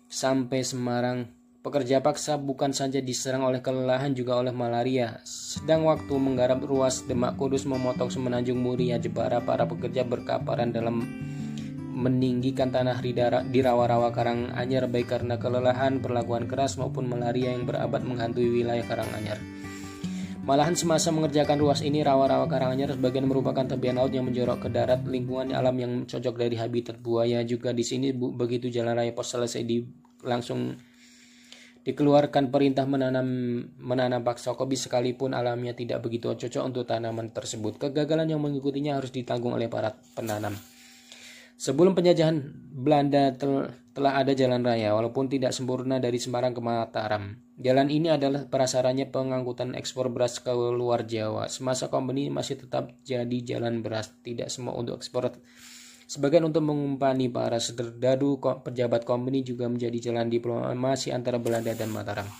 sampai 0.07 0.63
Semarang, 0.63 1.31
pekerja 1.59 1.99
paksa 2.03 2.35
bukan 2.35 2.75
saja 2.75 2.99
diserang 2.99 3.47
oleh 3.47 3.63
kelelahan 3.63 4.11
juga 4.11 4.35
oleh 4.35 4.51
malaria. 4.51 5.19
Sedang 5.27 5.87
waktu 5.87 6.11
menggarap 6.11 6.59
ruas 6.63 7.07
Demak 7.07 7.39
Kudus 7.39 7.63
memotong 7.63 8.11
semenanjung 8.11 8.59
Muria 8.59 8.99
Jepara, 8.99 9.39
para 9.39 9.63
pekerja 9.63 10.03
berkaparan 10.03 10.75
dalam 10.75 11.07
meninggikan 11.99 12.71
tanah 12.71 13.03
di 13.43 13.59
rawa-rawa 13.59 14.15
Karang 14.15 14.55
Anyar 14.55 14.87
baik 14.87 15.11
karena 15.11 15.35
kelelahan, 15.35 15.99
perlakuan 15.99 16.47
keras 16.47 16.79
maupun 16.79 17.11
malaria 17.11 17.51
yang 17.51 17.67
berabad 17.67 17.99
menghantui 18.07 18.47
wilayah 18.47 18.87
Karang 18.87 19.11
Anyar. 19.11 19.37
Malahan 20.49 20.73
semasa 20.73 21.13
mengerjakan 21.13 21.61
ruas 21.61 21.85
ini, 21.85 22.01
rawa-rawa 22.01 22.49
Karanganyar 22.49 22.97
sebagian 22.97 23.29
merupakan 23.29 23.61
tepian 23.69 24.01
laut 24.01 24.09
yang 24.09 24.25
menjorok 24.25 24.65
ke 24.65 24.69
darat, 24.73 25.05
lingkungan 25.05 25.53
alam 25.53 25.77
yang 25.77 26.09
cocok 26.09 26.41
dari 26.41 26.57
habitat 26.57 26.97
buaya. 26.97 27.45
Juga 27.45 27.69
di 27.69 27.85
sini 27.85 28.09
begitu 28.15 28.65
jalan 28.71 28.97
raya 28.97 29.13
pos 29.13 29.29
selesai 29.29 29.61
di 29.61 29.83
langsung 30.25 30.73
dikeluarkan 31.85 32.49
perintah 32.49 32.89
menanam 32.89 33.27
menanam 33.77 34.25
paksa 34.25 34.57
kopi 34.57 34.73
sekalipun 34.73 35.37
alamnya 35.37 35.77
tidak 35.77 36.01
begitu 36.01 36.33
cocok 36.33 36.63
untuk 36.65 36.83
tanaman 36.89 37.29
tersebut. 37.29 37.77
Kegagalan 37.77 38.33
yang 38.33 38.41
mengikutinya 38.41 38.97
harus 38.97 39.13
ditanggung 39.13 39.53
oleh 39.53 39.69
para 39.69 40.01
penanam. 40.17 40.57
Sebelum 41.59 41.91
penjajahan 41.91 42.39
Belanda 42.71 43.35
tel 43.35 43.67
telah 43.91 44.15
ada 44.15 44.31
jalan 44.31 44.63
raya, 44.63 44.95
walaupun 44.95 45.27
tidak 45.27 45.51
sempurna 45.51 45.99
dari 45.99 46.15
Semarang 46.15 46.55
ke 46.55 46.63
Mataram. 46.63 47.35
Jalan 47.59 47.91
ini 47.91 48.07
adalah 48.07 48.47
prasarannya 48.47 49.11
pengangkutan 49.11 49.75
ekspor 49.75 50.07
beras 50.07 50.39
ke 50.39 50.55
luar 50.55 51.03
Jawa. 51.03 51.51
Semasa 51.51 51.91
company 51.91 52.31
masih 52.31 52.63
tetap 52.63 52.95
jadi 53.03 53.43
jalan 53.43 53.83
beras, 53.83 54.15
tidak 54.23 54.47
semua 54.47 54.71
untuk 54.79 55.03
ekspor. 55.03 55.35
Sebagian 56.07 56.47
untuk 56.47 56.63
mengumpani 56.63 57.27
para 57.27 57.59
serdadu 57.59 58.39
pejabat 58.39 59.03
company 59.03 59.43
juga 59.43 59.67
menjadi 59.67 60.15
jalan 60.15 60.31
diplomasi 60.31 61.11
antara 61.11 61.43
Belanda 61.43 61.75
dan 61.75 61.91
Mataram. 61.91 62.31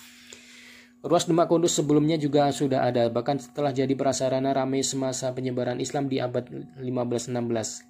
Ruas 1.03 1.27
Demak 1.27 1.51
Kundus 1.51 1.75
sebelumnya 1.75 2.15
juga 2.15 2.47
sudah 2.55 2.87
ada, 2.87 3.11
bahkan 3.11 3.35
setelah 3.35 3.75
jadi 3.75 3.91
prasarana 3.99 4.55
ramai 4.55 4.79
semasa 4.79 5.35
penyebaran 5.35 5.83
Islam 5.83 6.07
di 6.07 6.23
abad 6.23 6.47
15-16. 6.79 7.88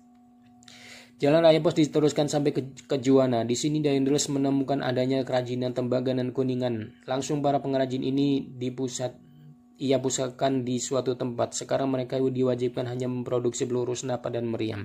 Jalan 1.20 1.43
raya 1.43 1.59
pos 1.59 1.76
diteruskan 1.76 2.32
sampai 2.32 2.55
ke, 2.55 2.61
ke 2.88 2.95
Juwana. 3.03 3.43
Di 3.43 3.51
sini 3.51 3.84
Daendels 3.84 4.32
menemukan 4.32 4.80
adanya 4.80 5.20
kerajinan 5.28 5.76
tembaga 5.76 6.15
dan 6.15 6.32
kuningan. 6.32 6.95
Langsung 7.03 7.43
para 7.43 7.59
pengrajin 7.59 8.07
ini 8.07 8.47
di 8.47 8.72
pusat 8.72 9.20
ia 9.84 9.99
pusatkan 9.99 10.63
di 10.63 10.80
suatu 10.80 11.20
tempat. 11.20 11.59
Sekarang 11.59 11.91
mereka 11.91 12.15
diwajibkan 12.24 12.88
hanya 12.88 13.11
memproduksi 13.11 13.67
peluru 13.67 13.99
senapan 13.99 14.32
dan 14.39 14.45
meriam. 14.47 14.82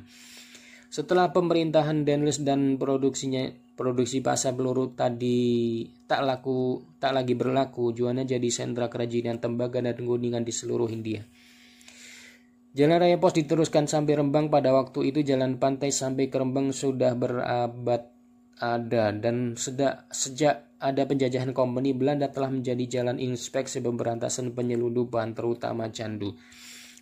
Setelah 0.90 1.30
pemerintahan 1.30 2.02
Daniels 2.02 2.42
dan 2.42 2.78
produksinya 2.82 3.50
produksi 3.74 4.22
pasar 4.22 4.54
peluru 4.54 4.94
tadi 4.94 5.82
tak 6.06 6.22
laku 6.22 6.82
tak 7.02 7.14
lagi 7.14 7.34
berlaku, 7.34 7.94
Juwana 7.94 8.22
jadi 8.22 8.46
sentra 8.50 8.86
kerajinan 8.90 9.42
tembaga 9.42 9.82
dan 9.82 9.98
gunungan 10.02 10.42
di 10.42 10.50
seluruh 10.54 10.90
India. 10.90 11.22
Jalan 12.74 13.06
Raya 13.06 13.22
Pos 13.22 13.38
diteruskan 13.38 13.86
sampai 13.86 14.18
Rembang 14.18 14.50
pada 14.50 14.74
waktu 14.74 15.14
itu 15.14 15.22
jalan 15.22 15.62
pantai 15.62 15.94
sampai 15.94 16.26
ke 16.26 16.42
Rembang 16.42 16.74
sudah 16.74 17.14
berabad 17.14 18.10
ada 18.58 19.14
dan 19.14 19.54
sejak, 19.54 20.10
sejak 20.10 20.74
ada 20.82 21.06
penjajahan 21.06 21.54
kompeni 21.54 21.94
Belanda 21.94 22.34
telah 22.34 22.50
menjadi 22.50 22.98
jalan 22.98 23.22
inspeksi 23.22 23.78
pemberantasan 23.78 24.58
penyelundupan 24.58 25.38
terutama 25.38 25.86
candu. 25.94 26.34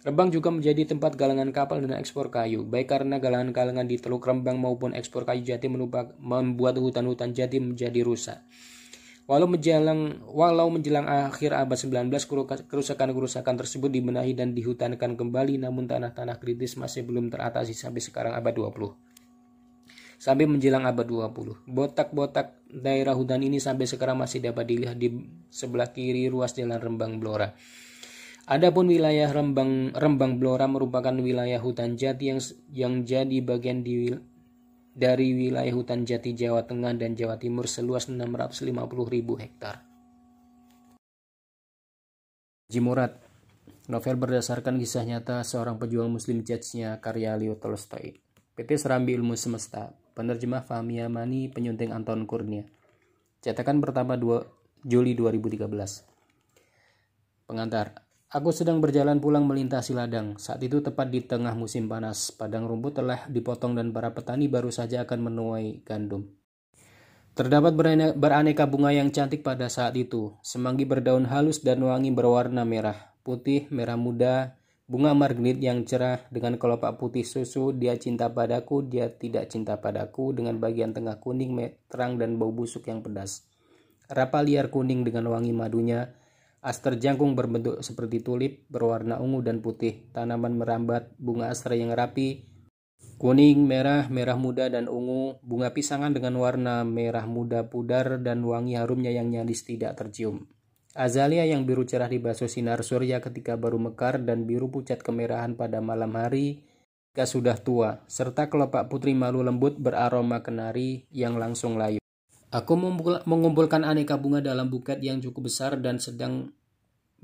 Rembang 0.04 0.28
juga 0.28 0.52
menjadi 0.52 0.92
tempat 0.92 1.16
galangan 1.16 1.48
kapal 1.48 1.80
dan 1.80 1.96
ekspor 1.96 2.28
kayu, 2.28 2.68
baik 2.68 2.92
karena 2.92 3.16
galangan-galangan 3.16 3.88
di 3.88 3.96
Teluk 3.96 4.28
Rembang 4.28 4.60
maupun 4.60 4.92
ekspor 4.92 5.24
kayu 5.24 5.40
jati 5.40 5.72
membuat 5.72 6.76
hutan-hutan 6.76 7.32
jati 7.32 7.64
menjadi 7.64 8.04
rusak. 8.04 8.44
Walau 9.32 9.48
menjelang, 9.48 10.20
walau 10.28 10.68
menjelang 10.68 11.08
akhir 11.08 11.56
abad 11.56 11.80
19, 11.80 12.68
kerusakan-kerusakan 12.68 13.64
tersebut 13.64 13.88
dibenahi 13.88 14.36
dan 14.36 14.52
dihutankan 14.52 15.16
kembali, 15.16 15.56
namun 15.56 15.88
tanah-tanah 15.88 16.36
kritis 16.36 16.76
masih 16.76 17.00
belum 17.08 17.32
teratasi 17.32 17.72
sampai 17.72 18.04
sekarang 18.04 18.36
abad 18.36 18.52
20. 18.52 18.92
Sampai 20.20 20.44
menjelang 20.44 20.84
abad 20.84 21.08
20. 21.08 21.64
Botak-botak 21.64 22.60
daerah 22.68 23.16
hutan 23.16 23.40
ini 23.40 23.56
sampai 23.56 23.88
sekarang 23.88 24.20
masih 24.20 24.44
dapat 24.44 24.68
dilihat 24.68 25.00
di 25.00 25.08
sebelah 25.48 25.88
kiri 25.88 26.28
ruas 26.28 26.52
jalan 26.52 26.76
Rembang 26.76 27.16
Blora. 27.16 27.56
Adapun 28.44 28.84
wilayah 28.92 29.32
Rembang 29.32 29.96
Rembang 29.96 30.44
Blora 30.44 30.68
merupakan 30.68 31.16
wilayah 31.16 31.56
hutan 31.56 31.96
jati 31.96 32.36
yang 32.36 32.40
yang 32.68 32.94
jadi 33.08 33.40
bagian 33.40 33.80
di, 33.80 34.12
dari 34.92 35.32
wilayah 35.32 35.72
hutan 35.72 36.04
jati 36.04 36.36
Jawa 36.36 36.68
Tengah 36.68 36.92
dan 36.96 37.16
Jawa 37.16 37.40
Timur 37.40 37.64
seluas 37.64 38.08
650.000 38.12 39.42
hektar. 39.42 39.84
Jimurat 42.68 43.20
Novel 43.90 44.14
berdasarkan 44.14 44.78
kisah 44.78 45.02
nyata 45.02 45.42
seorang 45.42 45.74
pejuang 45.74 46.06
muslim 46.06 46.46
Chechnya 46.46 47.02
karya 47.02 47.34
Leo 47.34 47.58
Tolstoy. 47.58 48.22
PT 48.54 48.78
Serambi 48.78 49.18
Ilmu 49.18 49.34
Semesta, 49.34 49.96
penerjemah 50.14 50.62
Fahmi 50.62 51.02
Mani, 51.10 51.50
penyunting 51.50 51.90
Anton 51.90 52.28
Kurnia. 52.28 52.62
Cetakan 53.42 53.82
pertama 53.82 54.14
2 54.14 54.86
Juli 54.86 55.18
2013. 55.18 55.66
Pengantar 57.50 58.06
Aku 58.32 58.48
sedang 58.48 58.80
berjalan 58.80 59.20
pulang 59.20 59.44
melintasi 59.44 59.92
ladang. 59.92 60.40
Saat 60.40 60.64
itu 60.64 60.80
tepat 60.80 61.12
di 61.12 61.20
tengah 61.20 61.52
musim 61.52 61.84
panas. 61.84 62.32
Padang 62.32 62.64
rumput 62.64 62.96
telah 62.96 63.28
dipotong 63.28 63.76
dan 63.76 63.92
para 63.92 64.16
petani 64.16 64.48
baru 64.48 64.72
saja 64.72 65.04
akan 65.04 65.28
menuai 65.28 65.84
gandum. 65.84 66.32
Terdapat 67.36 67.76
beraneka 68.16 68.64
bunga 68.64 68.88
yang 68.88 69.12
cantik 69.12 69.44
pada 69.44 69.68
saat 69.68 70.00
itu. 70.00 70.32
Semanggi 70.40 70.88
berdaun 70.88 71.28
halus 71.28 71.60
dan 71.60 71.84
wangi 71.84 72.08
berwarna 72.08 72.64
merah, 72.64 73.12
putih, 73.20 73.68
merah 73.68 74.00
muda, 74.00 74.56
bunga 74.88 75.12
margrit 75.12 75.60
yang 75.60 75.84
cerah 75.84 76.24
dengan 76.32 76.56
kelopak 76.56 76.96
putih 76.96 77.28
susu, 77.28 77.76
dia 77.76 78.00
cinta 78.00 78.32
padaku, 78.32 78.80
dia 78.80 79.12
tidak 79.12 79.52
cinta 79.52 79.76
padaku 79.76 80.32
dengan 80.32 80.56
bagian 80.56 80.96
tengah 80.96 81.20
kuning 81.20 81.52
terang 81.84 82.16
dan 82.16 82.40
bau 82.40 82.48
busuk 82.48 82.88
yang 82.88 83.04
pedas. 83.04 83.44
Rapa 84.08 84.40
liar 84.40 84.72
kuning 84.72 85.04
dengan 85.04 85.28
wangi 85.32 85.52
madunya, 85.56 86.12
Aster 86.62 86.94
jangkung 86.94 87.34
berbentuk 87.34 87.82
seperti 87.82 88.22
tulip, 88.22 88.62
berwarna 88.70 89.18
ungu 89.18 89.42
dan 89.42 89.58
putih. 89.58 90.06
Tanaman 90.14 90.54
merambat, 90.54 91.10
bunga 91.18 91.50
aster 91.50 91.74
yang 91.74 91.90
rapi, 91.90 92.46
kuning, 93.18 93.66
merah, 93.66 94.06
merah 94.06 94.38
muda, 94.38 94.70
dan 94.70 94.86
ungu. 94.86 95.42
Bunga 95.42 95.74
pisangan 95.74 96.14
dengan 96.14 96.38
warna 96.38 96.86
merah 96.86 97.26
muda 97.26 97.66
pudar 97.66 98.22
dan 98.22 98.46
wangi 98.46 98.78
harumnya 98.78 99.10
yang 99.10 99.34
nyaris 99.34 99.66
tidak 99.66 99.98
tercium. 99.98 100.46
Azalia 100.94 101.42
yang 101.48 101.66
biru 101.66 101.82
cerah 101.82 102.06
dibasuh 102.06 102.52
sinar 102.52 102.84
surya 102.84 103.18
ketika 103.18 103.56
baru 103.56 103.80
mekar 103.80 104.22
dan 104.22 104.44
biru 104.44 104.68
pucat 104.68 105.00
kemerahan 105.00 105.56
pada 105.56 105.80
malam 105.80 106.14
hari 106.14 106.62
ketika 107.12 107.24
sudah 107.24 107.56
tua, 107.60 107.90
serta 108.08 108.48
kelopak 108.48 108.88
putri 108.92 109.16
malu 109.16 109.40
lembut 109.44 109.76
beraroma 109.76 110.44
kenari 110.44 111.08
yang 111.12 111.36
langsung 111.40 111.76
layu. 111.80 112.01
Aku 112.52 112.76
mengumpulkan 113.24 113.80
aneka 113.80 114.20
bunga 114.20 114.44
dalam 114.44 114.68
buket 114.68 115.00
yang 115.00 115.24
cukup 115.24 115.48
besar 115.48 115.80
dan 115.80 115.96
sedang 115.96 116.52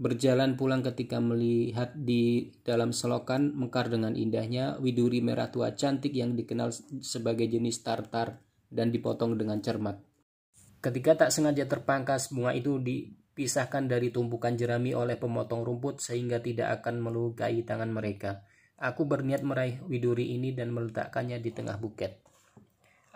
berjalan 0.00 0.56
pulang 0.56 0.80
ketika 0.80 1.20
melihat 1.20 1.92
di 1.92 2.54
dalam 2.64 2.96
selokan 2.96 3.52
mekar 3.52 3.92
dengan 3.92 4.16
indahnya 4.16 4.80
widuri 4.80 5.20
merah 5.20 5.52
tua 5.52 5.76
cantik 5.76 6.16
yang 6.16 6.32
dikenal 6.32 6.72
sebagai 7.04 7.44
jenis 7.44 7.84
tartar 7.84 8.40
dan 8.72 8.88
dipotong 8.88 9.36
dengan 9.36 9.60
cermat. 9.60 10.00
Ketika 10.80 11.26
tak 11.26 11.30
sengaja 11.34 11.68
terpangkas, 11.68 12.32
bunga 12.32 12.56
itu 12.56 12.80
dipisahkan 12.80 13.84
dari 13.84 14.08
tumpukan 14.08 14.56
jerami 14.56 14.96
oleh 14.96 15.20
pemotong 15.20 15.60
rumput 15.60 16.00
sehingga 16.00 16.40
tidak 16.40 16.80
akan 16.80 17.04
melukai 17.04 17.60
tangan 17.68 17.92
mereka. 17.92 18.48
Aku 18.80 19.04
berniat 19.04 19.44
meraih 19.44 19.82
widuri 19.84 20.32
ini 20.38 20.56
dan 20.56 20.72
meletakkannya 20.72 21.42
di 21.42 21.50
tengah 21.52 21.76
buket. 21.76 22.27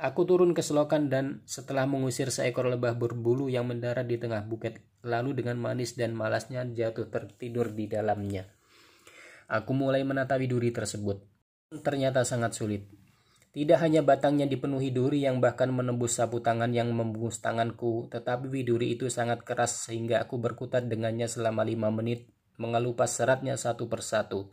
Aku 0.02 0.26
turun 0.26 0.50
ke 0.50 0.66
selokan 0.66 1.06
dan 1.06 1.46
setelah 1.46 1.86
mengusir 1.86 2.34
seekor 2.34 2.66
lebah 2.66 2.98
berbulu 2.98 3.46
yang 3.46 3.70
mendarat 3.70 4.02
di 4.02 4.18
tengah 4.18 4.42
bukit, 4.42 4.82
lalu 5.06 5.30
dengan 5.38 5.62
manis 5.62 5.94
dan 5.94 6.10
malasnya 6.10 6.66
jatuh 6.66 7.06
tertidur 7.06 7.70
di 7.70 7.86
dalamnya. 7.86 8.50
Aku 9.46 9.70
mulai 9.78 10.02
menata 10.02 10.34
duri 10.42 10.74
tersebut. 10.74 11.22
Ternyata 11.86 12.26
sangat 12.26 12.50
sulit. 12.58 12.82
Tidak 13.54 13.78
hanya 13.78 14.02
batangnya 14.02 14.50
dipenuhi 14.50 14.90
duri 14.90 15.22
yang 15.22 15.38
bahkan 15.38 15.70
menembus 15.70 16.18
sapu 16.18 16.42
tangan 16.42 16.74
yang 16.74 16.90
membungkus 16.90 17.38
tanganku, 17.38 18.10
tetapi 18.10 18.50
widuri 18.50 18.98
itu 18.98 19.06
sangat 19.06 19.46
keras 19.46 19.86
sehingga 19.86 20.18
aku 20.18 20.34
berkutat 20.34 20.90
dengannya 20.90 21.30
selama 21.30 21.62
lima 21.62 21.94
menit, 21.94 22.26
mengelupas 22.58 23.14
seratnya 23.14 23.54
satu 23.54 23.86
persatu. 23.86 24.50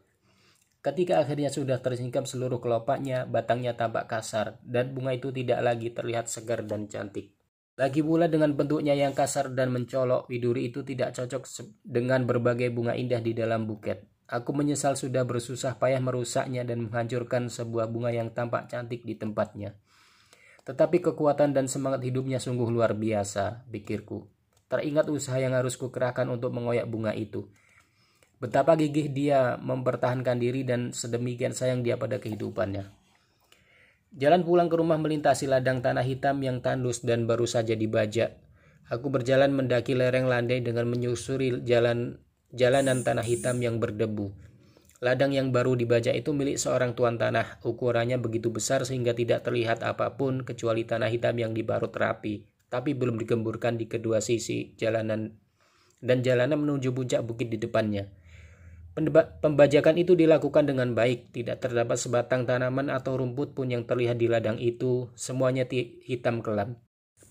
Ketika 0.80 1.20
akhirnya 1.20 1.52
sudah 1.52 1.84
tersingkap 1.84 2.24
seluruh 2.24 2.64
kelopaknya, 2.64 3.28
batangnya 3.28 3.76
tampak 3.76 4.08
kasar, 4.08 4.64
dan 4.64 4.96
bunga 4.96 5.12
itu 5.12 5.28
tidak 5.36 5.60
lagi 5.60 5.92
terlihat 5.92 6.32
segar 6.32 6.64
dan 6.64 6.88
cantik. 6.88 7.36
Lagi 7.76 8.00
pula 8.00 8.32
dengan 8.32 8.56
bentuknya 8.56 8.96
yang 8.96 9.12
kasar 9.12 9.52
dan 9.52 9.76
mencolok, 9.76 10.32
widuri 10.32 10.72
itu 10.72 10.84
tidak 10.84 11.16
cocok 11.16 11.44
dengan 11.84 12.24
berbagai 12.24 12.72
bunga 12.72 12.96
indah 12.96 13.20
di 13.20 13.36
dalam 13.36 13.68
buket. 13.68 14.08
Aku 14.30 14.56
menyesal 14.56 14.96
sudah 14.96 15.28
bersusah 15.28 15.76
payah 15.76 16.00
merusaknya 16.00 16.64
dan 16.64 16.88
menghancurkan 16.88 17.52
sebuah 17.52 17.92
bunga 17.92 18.16
yang 18.16 18.32
tampak 18.32 18.72
cantik 18.72 19.04
di 19.04 19.20
tempatnya. 19.20 19.76
Tetapi 20.68 21.02
kekuatan 21.02 21.52
dan 21.52 21.66
semangat 21.66 22.06
hidupnya 22.06 22.38
sungguh 22.38 22.70
luar 22.70 22.94
biasa, 22.94 23.68
pikirku. 23.74 24.30
Teringat 24.70 25.10
usaha 25.10 25.42
yang 25.42 25.58
harus 25.58 25.74
kukerahkan 25.82 26.30
untuk 26.30 26.54
mengoyak 26.54 26.86
bunga 26.86 27.10
itu. 27.18 27.50
Betapa 28.40 28.80
gigih 28.80 29.12
dia 29.12 29.60
mempertahankan 29.60 30.40
diri 30.40 30.64
dan 30.64 30.96
sedemikian 30.96 31.52
sayang 31.52 31.84
dia 31.84 32.00
pada 32.00 32.24
kehidupannya. 32.24 32.88
Jalan 34.16 34.48
pulang 34.48 34.72
ke 34.72 34.80
rumah 34.80 34.96
melintasi 34.96 35.52
ladang 35.52 35.84
tanah 35.84 36.08
hitam 36.08 36.40
yang 36.40 36.64
tandus 36.64 37.04
dan 37.04 37.28
baru 37.28 37.44
saja 37.44 37.76
dibajak. 37.76 38.40
Aku 38.88 39.12
berjalan 39.12 39.52
mendaki 39.52 39.94
lereng 39.94 40.26
landai 40.26 40.64
dengan 40.64 40.88
menyusuri 40.88 41.62
jalan 41.68 42.18
jalanan 42.56 43.04
tanah 43.04 43.28
hitam 43.28 43.60
yang 43.60 43.78
berdebu. 43.78 44.32
Ladang 45.00 45.36
yang 45.36 45.52
baru 45.52 45.76
dibajak 45.76 46.16
itu 46.16 46.32
milik 46.32 46.60
seorang 46.60 46.96
tuan 46.96 47.20
tanah. 47.20 47.60
Ukurannya 47.62 48.20
begitu 48.20 48.52
besar 48.52 48.88
sehingga 48.88 49.12
tidak 49.16 49.48
terlihat 49.48 49.84
apa 49.84 50.16
pun 50.16 50.48
kecuali 50.48 50.88
tanah 50.88 51.12
hitam 51.12 51.36
yang 51.40 51.52
dibarut 51.52 51.92
rapi, 51.92 52.48
tapi 52.72 52.96
belum 52.96 53.20
digemburkan 53.20 53.76
di 53.76 53.92
kedua 53.92 54.24
sisi 54.24 54.76
jalanan 54.80 55.36
dan 56.00 56.24
jalanan 56.24 56.60
menuju 56.60 56.96
puncak 56.96 57.22
bukit 57.24 57.52
di 57.52 57.60
depannya. 57.60 58.19
Pembajakan 59.40 59.96
itu 59.96 60.14
dilakukan 60.20 60.68
dengan 60.68 60.92
baik, 60.92 61.32
tidak 61.32 61.64
terdapat 61.64 61.96
sebatang 61.96 62.44
tanaman 62.44 62.92
atau 62.92 63.16
rumput 63.16 63.56
pun 63.56 63.72
yang 63.72 63.88
terlihat 63.88 64.20
di 64.20 64.28
ladang 64.28 64.60
itu, 64.60 65.08
semuanya 65.16 65.64
hitam 66.04 66.44
kelam. 66.44 66.76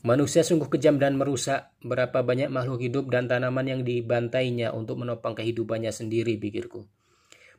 Manusia 0.00 0.46
sungguh 0.46 0.70
kejam 0.70 0.96
dan 1.02 1.18
merusak 1.18 1.74
berapa 1.82 2.22
banyak 2.22 2.48
makhluk 2.48 2.80
hidup 2.80 3.10
dan 3.10 3.26
tanaman 3.26 3.66
yang 3.66 3.80
dibantainya 3.82 4.70
untuk 4.70 5.02
menopang 5.02 5.34
kehidupannya 5.34 5.90
sendiri, 5.90 6.38
pikirku. 6.38 6.86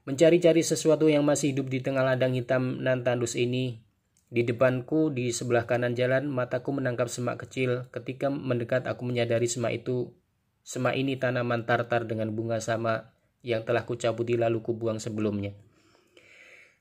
Mencari-cari 0.07 0.63
sesuatu 0.63 1.11
yang 1.11 1.27
masih 1.27 1.51
hidup 1.51 1.67
di 1.67 1.83
tengah 1.83 2.01
ladang 2.01 2.33
hitam 2.33 2.79
nan 2.79 3.03
tandus 3.03 3.35
ini, 3.35 3.83
di 4.31 4.47
depanku, 4.47 5.11
di 5.11 5.35
sebelah 5.35 5.67
kanan 5.67 5.97
jalan, 5.97 6.31
mataku 6.31 6.71
menangkap 6.71 7.11
semak 7.11 7.43
kecil. 7.43 7.91
Ketika 7.91 8.31
mendekat, 8.31 8.87
aku 8.87 9.03
menyadari 9.03 9.49
semak 9.49 9.83
itu, 9.83 10.15
semak 10.63 10.95
ini 10.95 11.19
tanaman 11.19 11.67
tartar 11.67 12.07
dengan 12.07 12.31
bunga 12.31 12.63
sama 12.63 13.18
yang 13.45 13.63
telah 13.63 13.87
kucabuti 13.87 14.35
lalu 14.35 14.59
kubuang 14.63 14.99
sebelumnya. 14.99 15.55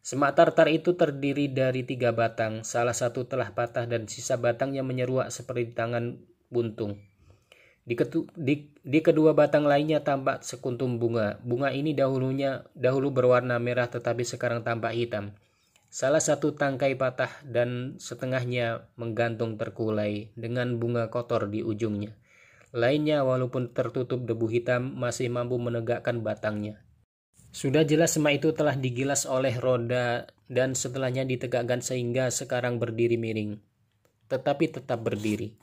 Semak 0.03 0.41
tartar 0.41 0.73
itu 0.73 0.97
terdiri 0.97 1.53
dari 1.53 1.85
tiga 1.85 2.17
batang, 2.17 2.65
salah 2.65 2.97
satu 2.97 3.29
telah 3.29 3.53
patah 3.53 3.85
dan 3.85 4.09
sisa 4.09 4.41
batangnya 4.41 4.81
menyeruak 4.81 5.29
seperti 5.29 5.77
tangan 5.77 6.17
buntung. 6.49 6.97
Di, 7.89 7.97
ketu, 7.97 8.29
di, 8.37 8.69
di 8.85 9.01
kedua 9.01 9.33
batang 9.33 9.65
lainnya 9.65 10.05
tampak 10.05 10.45
sekuntum 10.45 11.01
bunga. 11.01 11.41
Bunga 11.41 11.73
ini 11.73 11.97
dahulunya 11.97 12.69
dahulu 12.77 13.09
berwarna 13.13 13.57
merah 13.57 13.89
tetapi 13.89 14.29
sekarang 14.29 14.61
tampak 14.61 14.93
hitam. 14.93 15.33
Salah 15.89 16.21
satu 16.21 16.53
tangkai 16.53 17.01
patah 17.01 17.33
dan 17.49 17.97
setengahnya 17.97 18.85
menggantung 19.01 19.57
terkulai 19.57 20.29
dengan 20.37 20.77
bunga 20.77 21.09
kotor 21.09 21.49
di 21.49 21.65
ujungnya. 21.65 22.13
Lainnya 22.77 23.25
walaupun 23.25 23.73
tertutup 23.73 24.29
debu 24.29 24.45
hitam 24.53 24.93
masih 24.93 25.33
mampu 25.33 25.57
menegakkan 25.57 26.21
batangnya. 26.21 26.85
Sudah 27.49 27.81
jelas 27.81 28.13
semak 28.13 28.45
itu 28.45 28.53
telah 28.53 28.77
digilas 28.77 29.25
oleh 29.25 29.57
roda 29.57 30.29
dan 30.53 30.77
setelahnya 30.77 31.25
ditegakkan 31.25 31.81
sehingga 31.81 32.29
sekarang 32.29 32.77
berdiri 32.77 33.17
miring. 33.17 33.57
Tetapi 34.29 34.69
tetap 34.69 35.01
berdiri. 35.01 35.57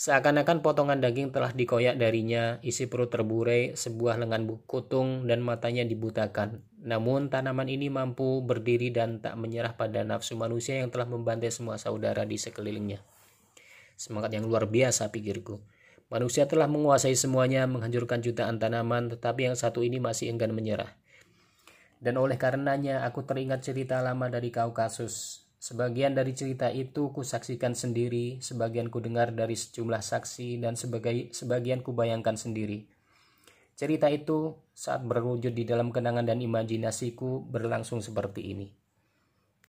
Seakan-akan 0.00 0.64
potongan 0.64 0.96
daging 0.96 1.28
telah 1.28 1.52
dikoyak 1.52 2.00
darinya, 2.00 2.56
isi 2.64 2.88
perut 2.88 3.12
terburai, 3.12 3.76
sebuah 3.76 4.16
lengan 4.16 4.48
kutung 4.64 5.28
dan 5.28 5.44
matanya 5.44 5.84
dibutakan. 5.84 6.64
Namun 6.80 7.28
tanaman 7.28 7.68
ini 7.68 7.92
mampu 7.92 8.40
berdiri 8.40 8.88
dan 8.88 9.20
tak 9.20 9.36
menyerah 9.36 9.76
pada 9.76 10.00
nafsu 10.00 10.40
manusia 10.40 10.80
yang 10.80 10.88
telah 10.88 11.04
membantai 11.04 11.52
semua 11.52 11.76
saudara 11.76 12.24
di 12.24 12.40
sekelilingnya. 12.40 13.04
Semangat 13.92 14.32
yang 14.32 14.48
luar 14.48 14.64
biasa 14.64 15.12
pikirku. 15.12 15.60
Manusia 16.10 16.50
telah 16.50 16.66
menguasai 16.66 17.14
semuanya, 17.14 17.70
menghancurkan 17.70 18.18
jutaan 18.18 18.58
tanaman, 18.58 19.14
tetapi 19.14 19.46
yang 19.46 19.54
satu 19.54 19.86
ini 19.86 20.02
masih 20.02 20.34
enggan 20.34 20.50
menyerah. 20.50 20.90
Dan 22.02 22.18
oleh 22.18 22.34
karenanya 22.34 23.06
aku 23.06 23.22
teringat 23.22 23.62
cerita 23.62 24.02
lama 24.02 24.26
dari 24.26 24.50
Kaukasus. 24.50 25.46
Sebagian 25.62 26.18
dari 26.18 26.34
cerita 26.34 26.66
itu 26.66 27.14
kusaksikan 27.14 27.78
sendiri, 27.78 28.42
sebagian 28.42 28.90
ku 28.90 28.98
dengar 28.98 29.30
dari 29.30 29.54
sejumlah 29.54 30.02
saksi, 30.02 30.58
dan 30.58 30.74
sebagai, 30.74 31.30
sebagian 31.30 31.78
ku 31.78 31.94
bayangkan 31.94 32.34
sendiri. 32.34 32.90
Cerita 33.78 34.10
itu 34.10 34.58
saat 34.74 35.06
berwujud 35.06 35.54
di 35.54 35.62
dalam 35.62 35.94
kenangan 35.94 36.26
dan 36.26 36.42
imajinasiku 36.42 37.46
berlangsung 37.46 38.02
seperti 38.02 38.50
ini. 38.50 38.79